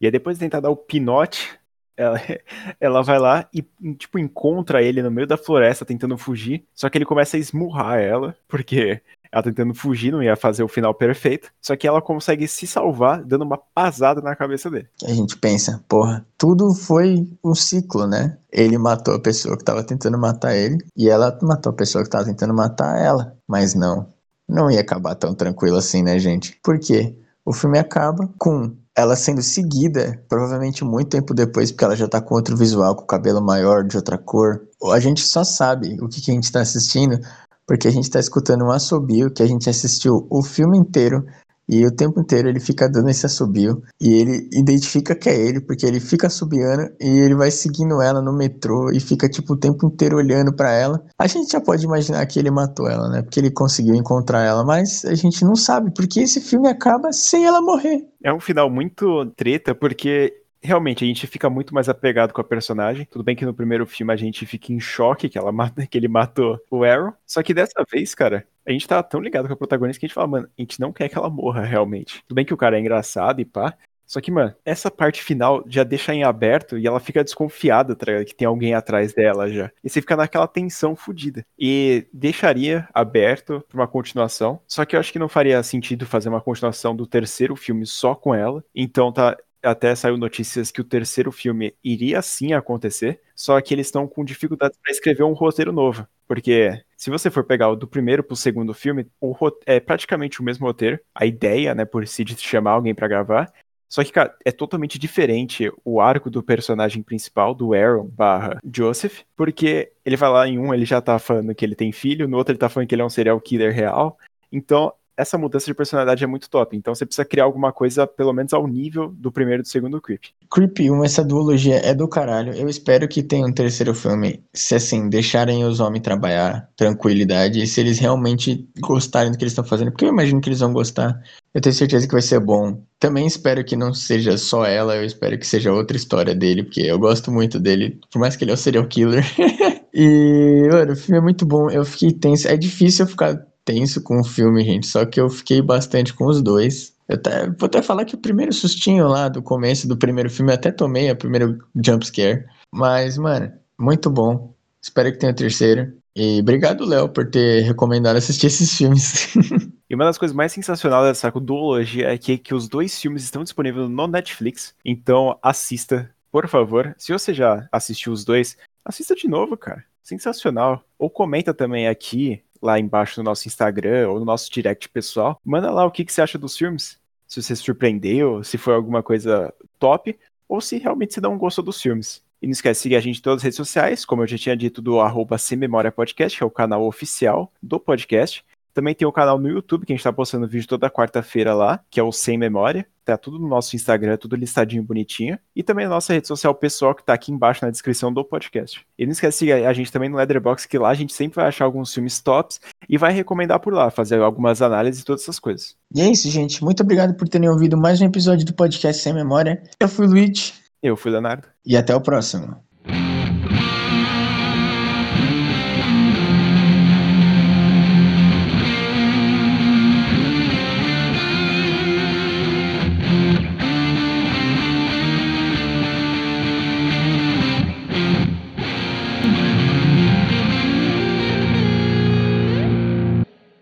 E 0.00 0.06
aí 0.06 0.10
depois 0.10 0.36
de 0.36 0.44
tentar 0.44 0.60
dar 0.60 0.70
o 0.70 0.76
pinote, 0.76 1.60
ela, 1.96 2.18
ela 2.80 3.02
vai 3.02 3.18
lá 3.18 3.46
e, 3.52 3.62
tipo, 3.94 4.18
encontra 4.18 4.82
ele 4.82 5.02
no 5.02 5.10
meio 5.10 5.26
da 5.26 5.36
floresta 5.36 5.84
tentando 5.84 6.16
fugir. 6.16 6.64
Só 6.74 6.88
que 6.88 6.96
ele 6.96 7.04
começa 7.04 7.36
a 7.36 7.40
esmurrar 7.40 7.98
ela, 7.98 8.34
porque 8.48 9.02
ela 9.32 9.42
tentando 9.42 9.74
fugir, 9.74 10.10
não 10.10 10.22
ia 10.22 10.34
fazer 10.34 10.62
o 10.62 10.68
final 10.68 10.92
perfeito. 10.92 11.50
Só 11.60 11.76
que 11.76 11.86
ela 11.86 12.02
consegue 12.02 12.48
se 12.48 12.66
salvar 12.66 13.22
dando 13.22 13.42
uma 13.42 13.58
pasada 13.58 14.20
na 14.20 14.34
cabeça 14.34 14.70
dele. 14.70 14.88
A 15.04 15.12
gente 15.12 15.36
pensa, 15.36 15.84
porra, 15.88 16.26
tudo 16.36 16.74
foi 16.74 17.28
um 17.44 17.54
ciclo, 17.54 18.06
né? 18.06 18.36
Ele 18.50 18.76
matou 18.76 19.14
a 19.14 19.20
pessoa 19.20 19.56
que 19.56 19.64
tava 19.64 19.84
tentando 19.84 20.18
matar 20.18 20.56
ele 20.56 20.78
e 20.96 21.08
ela 21.08 21.38
matou 21.42 21.70
a 21.70 21.76
pessoa 21.76 22.02
que 22.02 22.10
tava 22.10 22.24
tentando 22.24 22.54
matar 22.54 22.98
ela. 22.98 23.36
Mas 23.46 23.74
não, 23.74 24.08
não 24.50 24.70
ia 24.70 24.80
acabar 24.80 25.14
tão 25.14 25.34
tranquilo 25.34 25.76
assim, 25.76 26.02
né, 26.02 26.18
gente? 26.18 26.58
Por 26.62 26.78
quê? 26.78 27.16
O 27.44 27.52
filme 27.52 27.78
acaba 27.78 28.28
com 28.38 28.76
ela 28.94 29.16
sendo 29.16 29.42
seguida, 29.42 30.22
provavelmente 30.28 30.84
muito 30.84 31.08
tempo 31.08 31.32
depois, 31.32 31.70
porque 31.70 31.84
ela 31.84 31.96
já 31.96 32.06
tá 32.08 32.20
com 32.20 32.34
outro 32.34 32.56
visual, 32.56 32.94
com 32.94 33.04
o 33.04 33.06
cabelo 33.06 33.40
maior, 33.40 33.84
de 33.84 33.96
outra 33.96 34.18
cor. 34.18 34.68
A 34.92 35.00
gente 35.00 35.22
só 35.22 35.44
sabe 35.44 35.96
o 36.02 36.08
que, 36.08 36.20
que 36.20 36.30
a 36.30 36.34
gente 36.34 36.52
tá 36.52 36.60
assistindo 36.60 37.18
porque 37.66 37.86
a 37.86 37.90
gente 37.92 38.10
tá 38.10 38.18
escutando 38.18 38.64
um 38.64 38.72
assobio 38.72 39.30
que 39.30 39.44
a 39.44 39.46
gente 39.46 39.70
assistiu 39.70 40.26
o 40.28 40.42
filme 40.42 40.76
inteiro 40.76 41.24
e 41.70 41.86
o 41.86 41.94
tempo 41.94 42.20
inteiro 42.20 42.48
ele 42.48 42.58
fica 42.58 42.88
dando 42.88 43.08
esse 43.08 43.24
assobio. 43.24 43.80
E 44.00 44.12
ele 44.14 44.48
identifica 44.52 45.14
que 45.14 45.28
é 45.28 45.40
ele, 45.40 45.60
porque 45.60 45.86
ele 45.86 46.00
fica 46.00 46.26
assobiando 46.26 46.90
e 47.00 47.06
ele 47.20 47.36
vai 47.36 47.52
seguindo 47.52 48.02
ela 48.02 48.20
no 48.20 48.36
metrô 48.36 48.90
e 48.90 48.98
fica, 48.98 49.28
tipo, 49.28 49.52
o 49.52 49.56
tempo 49.56 49.86
inteiro 49.86 50.16
olhando 50.16 50.52
para 50.52 50.72
ela. 50.72 51.00
A 51.16 51.28
gente 51.28 51.52
já 51.52 51.60
pode 51.60 51.84
imaginar 51.84 52.26
que 52.26 52.40
ele 52.40 52.50
matou 52.50 52.88
ela, 52.88 53.08
né? 53.08 53.22
Porque 53.22 53.38
ele 53.38 53.52
conseguiu 53.52 53.94
encontrar 53.94 54.42
ela, 54.44 54.64
mas 54.64 55.04
a 55.04 55.14
gente 55.14 55.44
não 55.44 55.54
sabe, 55.54 55.92
porque 55.94 56.18
esse 56.18 56.40
filme 56.40 56.68
acaba 56.68 57.12
sem 57.12 57.46
ela 57.46 57.62
morrer. 57.62 58.04
É 58.22 58.32
um 58.32 58.40
final 58.40 58.68
muito 58.68 59.26
treta, 59.36 59.72
porque 59.72 60.32
realmente 60.62 61.04
a 61.04 61.06
gente 61.06 61.26
fica 61.26 61.48
muito 61.48 61.74
mais 61.74 61.88
apegado 61.88 62.32
com 62.32 62.40
a 62.40 62.44
personagem. 62.44 63.06
Tudo 63.10 63.24
bem 63.24 63.34
que 63.34 63.46
no 63.46 63.54
primeiro 63.54 63.86
filme 63.86 64.12
a 64.12 64.16
gente 64.16 64.44
fica 64.46 64.72
em 64.72 64.80
choque 64.80 65.28
que, 65.28 65.38
ela 65.38 65.52
mata, 65.52 65.86
que 65.86 65.96
ele 65.96 66.08
matou 66.08 66.60
o 66.70 66.84
Arrow. 66.84 67.12
Só 67.26 67.42
que 67.42 67.54
dessa 67.54 67.84
vez, 67.90 68.14
cara, 68.14 68.46
a 68.66 68.70
gente 68.70 68.86
tá 68.86 69.02
tão 69.02 69.20
ligado 69.20 69.46
com 69.46 69.54
a 69.54 69.56
protagonista 69.56 69.98
que 69.98 70.06
a 70.06 70.08
gente 70.08 70.14
fala, 70.14 70.26
mano, 70.26 70.48
a 70.58 70.62
gente 70.62 70.80
não 70.80 70.92
quer 70.92 71.08
que 71.08 71.16
ela 71.16 71.30
morra 71.30 71.62
realmente. 71.62 72.22
Tudo 72.26 72.36
bem 72.36 72.44
que 72.44 72.54
o 72.54 72.58
cara 72.58 72.76
é 72.76 72.80
engraçado 72.80 73.40
e 73.40 73.44
pá. 73.44 73.76
Só 74.10 74.20
que, 74.20 74.28
mano, 74.28 74.52
essa 74.64 74.90
parte 74.90 75.22
final 75.22 75.62
já 75.68 75.84
deixa 75.84 76.12
em 76.12 76.24
aberto 76.24 76.76
e 76.76 76.84
ela 76.84 76.98
fica 76.98 77.22
desconfiada, 77.22 77.94
tá 77.94 78.24
que 78.24 78.34
tem 78.34 78.44
alguém 78.44 78.74
atrás 78.74 79.12
dela 79.12 79.48
já. 79.48 79.70
E 79.84 79.88
você 79.88 80.00
fica 80.00 80.16
naquela 80.16 80.48
tensão 80.48 80.96
fodida. 80.96 81.46
E 81.56 82.08
deixaria 82.12 82.88
aberto 82.92 83.64
pra 83.68 83.78
uma 83.78 83.86
continuação. 83.86 84.60
Só 84.66 84.84
que 84.84 84.96
eu 84.96 85.00
acho 85.00 85.12
que 85.12 85.18
não 85.20 85.28
faria 85.28 85.62
sentido 85.62 86.06
fazer 86.06 86.28
uma 86.28 86.40
continuação 86.40 86.94
do 86.96 87.06
terceiro 87.06 87.54
filme 87.54 87.86
só 87.86 88.12
com 88.12 88.34
ela. 88.34 88.64
Então 88.74 89.12
tá 89.12 89.36
até 89.62 89.94
saiu 89.94 90.16
notícias 90.16 90.70
que 90.70 90.80
o 90.80 90.84
terceiro 90.84 91.30
filme 91.30 91.74
iria 91.82 92.22
sim 92.22 92.52
acontecer, 92.52 93.20
só 93.34 93.60
que 93.60 93.74
eles 93.74 93.86
estão 93.86 94.06
com 94.06 94.24
dificuldades 94.24 94.78
para 94.82 94.92
escrever 94.92 95.22
um 95.24 95.32
roteiro 95.32 95.72
novo. 95.72 96.06
Porque 96.26 96.80
se 96.96 97.10
você 97.10 97.30
for 97.30 97.44
pegar 97.44 97.68
o 97.68 97.76
do 97.76 97.88
primeiro 97.88 98.22
pro 98.22 98.36
segundo 98.36 98.72
filme, 98.72 99.06
o 99.20 99.34
é 99.66 99.80
praticamente 99.80 100.40
o 100.40 100.44
mesmo 100.44 100.66
roteiro, 100.66 101.00
a 101.14 101.26
ideia, 101.26 101.74
né, 101.74 101.84
por 101.84 102.06
si 102.06 102.24
de 102.24 102.36
chamar 102.38 102.72
alguém 102.72 102.94
para 102.94 103.08
gravar. 103.08 103.52
Só 103.88 104.04
que, 104.04 104.12
cara, 104.12 104.32
é 104.44 104.52
totalmente 104.52 105.00
diferente 105.00 105.68
o 105.84 106.00
arco 106.00 106.30
do 106.30 106.44
personagem 106.44 107.02
principal, 107.02 107.52
do 107.52 107.74
Aaron 107.74 108.06
barra 108.06 108.60
Joseph, 108.72 109.22
porque 109.36 109.90
ele 110.04 110.16
vai 110.16 110.30
lá 110.30 110.46
em 110.46 110.60
um, 110.60 110.72
ele 110.72 110.84
já 110.84 111.00
tá 111.00 111.18
falando 111.18 111.52
que 111.52 111.64
ele 111.64 111.74
tem 111.74 111.90
filho, 111.90 112.28
no 112.28 112.36
outro 112.36 112.52
ele 112.52 112.58
tá 112.58 112.68
falando 112.68 112.88
que 112.88 112.94
ele 112.94 113.02
é 113.02 113.04
um 113.04 113.10
serial 113.10 113.40
killer 113.40 113.74
real. 113.74 114.16
Então, 114.52 114.92
essa 115.20 115.36
mudança 115.36 115.66
de 115.66 115.74
personalidade 115.74 116.24
é 116.24 116.26
muito 116.26 116.48
top. 116.48 116.76
Então 116.76 116.94
você 116.94 117.04
precisa 117.04 117.24
criar 117.24 117.44
alguma 117.44 117.72
coisa, 117.72 118.06
pelo 118.06 118.32
menos 118.32 118.52
ao 118.52 118.66
nível 118.66 119.08
do 119.08 119.30
primeiro 119.30 119.60
e 119.60 119.64
do 119.64 119.68
segundo 119.68 120.00
Creep. 120.00 120.22
Creep 120.50 120.80
1, 120.80 121.04
essa 121.04 121.22
duologia 121.22 121.76
é 121.76 121.94
do 121.94 122.08
caralho. 122.08 122.54
Eu 122.54 122.68
espero 122.68 123.06
que 123.06 123.22
tenha 123.22 123.46
um 123.46 123.52
terceiro 123.52 123.94
filme, 123.94 124.42
se 124.54 124.74
assim, 124.74 125.08
deixarem 125.08 125.64
os 125.64 125.78
homens 125.78 126.02
trabalhar, 126.02 126.68
tranquilidade, 126.74 127.62
e 127.62 127.66
se 127.66 127.80
eles 127.80 127.98
realmente 127.98 128.66
gostarem 128.80 129.30
do 129.30 129.36
que 129.36 129.44
eles 129.44 129.52
estão 129.52 129.64
fazendo, 129.64 129.90
porque 129.90 130.04
eu 130.04 130.10
imagino 130.10 130.40
que 130.40 130.48
eles 130.48 130.60
vão 130.60 130.72
gostar. 130.72 131.20
Eu 131.52 131.60
tenho 131.60 131.74
certeza 131.74 132.06
que 132.06 132.12
vai 132.12 132.22
ser 132.22 132.40
bom. 132.40 132.82
Também 132.98 133.26
espero 133.26 133.64
que 133.64 133.76
não 133.76 133.92
seja 133.92 134.38
só 134.38 134.64
ela, 134.64 134.96
eu 134.96 135.04
espero 135.04 135.38
que 135.38 135.46
seja 135.46 135.72
outra 135.72 135.96
história 135.96 136.34
dele, 136.34 136.62
porque 136.62 136.80
eu 136.82 136.98
gosto 136.98 137.30
muito 137.30 137.58
dele, 137.58 138.00
por 138.10 138.18
mais 138.18 138.36
que 138.36 138.44
ele 138.44 138.52
é 138.52 138.54
um 138.54 138.56
serial 138.56 138.86
killer. 138.86 139.24
e, 139.92 140.68
mano, 140.70 140.92
o 140.92 140.96
filme 140.96 141.18
é 141.18 141.20
muito 141.20 141.44
bom. 141.44 141.70
Eu 141.70 141.84
fiquei 141.84 142.12
tenso. 142.12 142.48
É 142.48 142.56
difícil 142.56 143.04
eu 143.04 143.10
ficar 143.10 143.49
tenso 143.64 144.02
com 144.02 144.20
o 144.20 144.24
filme, 144.24 144.64
gente. 144.64 144.86
Só 144.86 145.04
que 145.04 145.20
eu 145.20 145.28
fiquei 145.28 145.62
bastante 145.62 146.14
com 146.14 146.26
os 146.26 146.42
dois. 146.42 146.94
Eu 147.08 147.16
até, 147.16 147.46
vou 147.46 147.66
até 147.66 147.82
falar 147.82 148.04
que 148.04 148.14
o 148.14 148.18
primeiro 148.18 148.52
sustinho 148.52 149.08
lá 149.08 149.28
do 149.28 149.42
começo 149.42 149.88
do 149.88 149.96
primeiro 149.96 150.30
filme 150.30 150.52
eu 150.52 150.54
até 150.54 150.70
tomei, 150.70 151.10
a 151.10 151.16
primeiro 151.16 151.58
jump 151.84 152.06
scare. 152.06 152.44
Mas, 152.72 153.18
mano, 153.18 153.52
muito 153.78 154.08
bom. 154.08 154.54
Espero 154.80 155.12
que 155.12 155.18
tenha 155.18 155.32
o 155.32 155.36
terceiro. 155.36 155.92
E 156.14 156.40
obrigado, 156.40 156.84
Léo, 156.84 157.08
por 157.08 157.30
ter 157.30 157.62
recomendado 157.62 158.16
assistir 158.16 158.46
esses 158.46 158.76
filmes. 158.76 159.34
E 159.90 159.94
uma 159.96 160.04
das 160.04 160.16
coisas 160.16 160.36
mais 160.36 160.52
sensacionais 160.52 161.04
dessa 161.04 161.32
duologia 161.32 162.14
é 162.14 162.16
que, 162.16 162.38
que 162.38 162.54
os 162.54 162.68
dois 162.68 162.96
filmes 162.96 163.24
estão 163.24 163.42
disponíveis 163.42 163.90
no 163.90 164.06
Netflix. 164.06 164.72
Então 164.84 165.36
assista, 165.42 166.08
por 166.30 166.46
favor. 166.46 166.94
Se 166.96 167.12
você 167.12 167.34
já 167.34 167.68
assistiu 167.72 168.12
os 168.12 168.24
dois, 168.24 168.56
assista 168.84 169.16
de 169.16 169.26
novo, 169.26 169.56
cara. 169.56 169.84
Sensacional. 170.00 170.84
Ou 170.96 171.10
comenta 171.10 171.52
também 171.52 171.88
aqui 171.88 172.40
lá 172.60 172.78
embaixo 172.78 173.20
no 173.20 173.24
nosso 173.24 173.48
Instagram 173.48 174.08
ou 174.10 174.18
no 174.18 174.24
nosso 174.24 174.50
direct 174.50 174.88
pessoal. 174.88 175.40
Manda 175.44 175.70
lá 175.70 175.84
o 175.84 175.90
que, 175.90 176.04
que 176.04 176.12
você 176.12 176.22
acha 176.22 176.38
dos 176.38 176.56
filmes. 176.56 176.98
Se 177.26 177.40
você 177.42 177.54
se 177.54 177.62
surpreendeu, 177.62 178.42
se 178.42 178.58
foi 178.58 178.74
alguma 178.74 179.02
coisa 179.02 179.52
top, 179.78 180.18
ou 180.48 180.60
se 180.60 180.78
realmente 180.78 181.14
você 181.14 181.20
não 181.20 181.38
gostou 181.38 181.64
dos 181.64 181.80
filmes. 181.80 182.22
E 182.42 182.46
não 182.46 182.52
esquece 182.52 182.78
de 182.78 182.82
seguir 182.82 182.96
a 182.96 183.00
gente 183.00 183.18
em 183.18 183.22
todas 183.22 183.38
as 183.38 183.44
redes 183.44 183.56
sociais, 183.56 184.04
como 184.04 184.22
eu 184.22 184.26
já 184.26 184.38
tinha 184.38 184.56
dito, 184.56 184.80
do 184.80 184.98
arroba 184.98 185.38
Sem 185.38 185.58
Memória 185.58 185.92
Podcast, 185.92 186.36
que 186.36 186.42
é 186.42 186.46
o 186.46 186.50
canal 186.50 186.84
oficial 186.84 187.52
do 187.62 187.78
podcast. 187.78 188.44
Também 188.72 188.94
tem 188.94 189.06
o 189.06 189.12
canal 189.12 189.38
no 189.38 189.48
YouTube, 189.48 189.84
que 189.84 189.92
a 189.92 189.96
gente 189.96 190.02
tá 190.02 190.12
postando 190.12 190.48
vídeo 190.48 190.66
toda 190.66 190.90
quarta-feira 190.90 191.54
lá, 191.54 191.80
que 191.90 192.00
é 192.00 192.02
o 192.02 192.10
Sem 192.10 192.38
Memória. 192.38 192.86
Tá 193.10 193.16
tudo 193.16 193.40
no 193.40 193.48
nosso 193.48 193.74
Instagram, 193.74 194.16
tudo 194.16 194.36
listadinho 194.36 194.84
bonitinho. 194.84 195.36
E 195.54 195.64
também 195.64 195.84
a 195.84 195.88
nossa 195.88 196.12
rede 196.12 196.28
social 196.28 196.54
pessoal, 196.54 196.94
que 196.94 197.02
tá 197.02 197.12
aqui 197.12 197.32
embaixo 197.32 197.64
na 197.64 197.70
descrição 197.70 198.12
do 198.12 198.24
podcast. 198.24 198.86
E 198.96 199.04
não 199.04 199.10
esquece 199.10 199.44
de 199.44 199.50
seguir 199.50 199.66
a 199.66 199.72
gente 199.72 199.90
também 199.90 200.08
no 200.08 200.16
Leatherbox, 200.16 200.64
que 200.64 200.78
lá 200.78 200.90
a 200.90 200.94
gente 200.94 201.12
sempre 201.12 201.36
vai 201.36 201.46
achar 201.46 201.64
alguns 201.64 201.92
filmes 201.92 202.20
tops 202.20 202.60
e 202.88 202.96
vai 202.96 203.12
recomendar 203.12 203.58
por 203.58 203.72
lá, 203.72 203.90
fazer 203.90 204.20
algumas 204.20 204.62
análises 204.62 205.02
e 205.02 205.04
todas 205.04 205.22
essas 205.22 205.40
coisas. 205.40 205.74
E 205.92 206.00
é 206.00 206.08
isso, 206.08 206.30
gente. 206.30 206.62
Muito 206.62 206.84
obrigado 206.84 207.14
por 207.14 207.28
terem 207.28 207.48
ouvido 207.48 207.76
mais 207.76 208.00
um 208.00 208.06
episódio 208.06 208.46
do 208.46 208.54
podcast 208.54 209.02
Sem 209.02 209.12
Memória. 209.12 209.60
Eu 209.80 209.88
fui 209.88 210.06
o 210.06 210.10
Luigi. 210.10 210.52
Eu 210.80 210.96
fui 210.96 211.10
o 211.10 211.14
Leonardo. 211.14 211.48
E 211.66 211.76
até 211.76 211.94
o 211.94 212.00
próximo. 212.00 212.56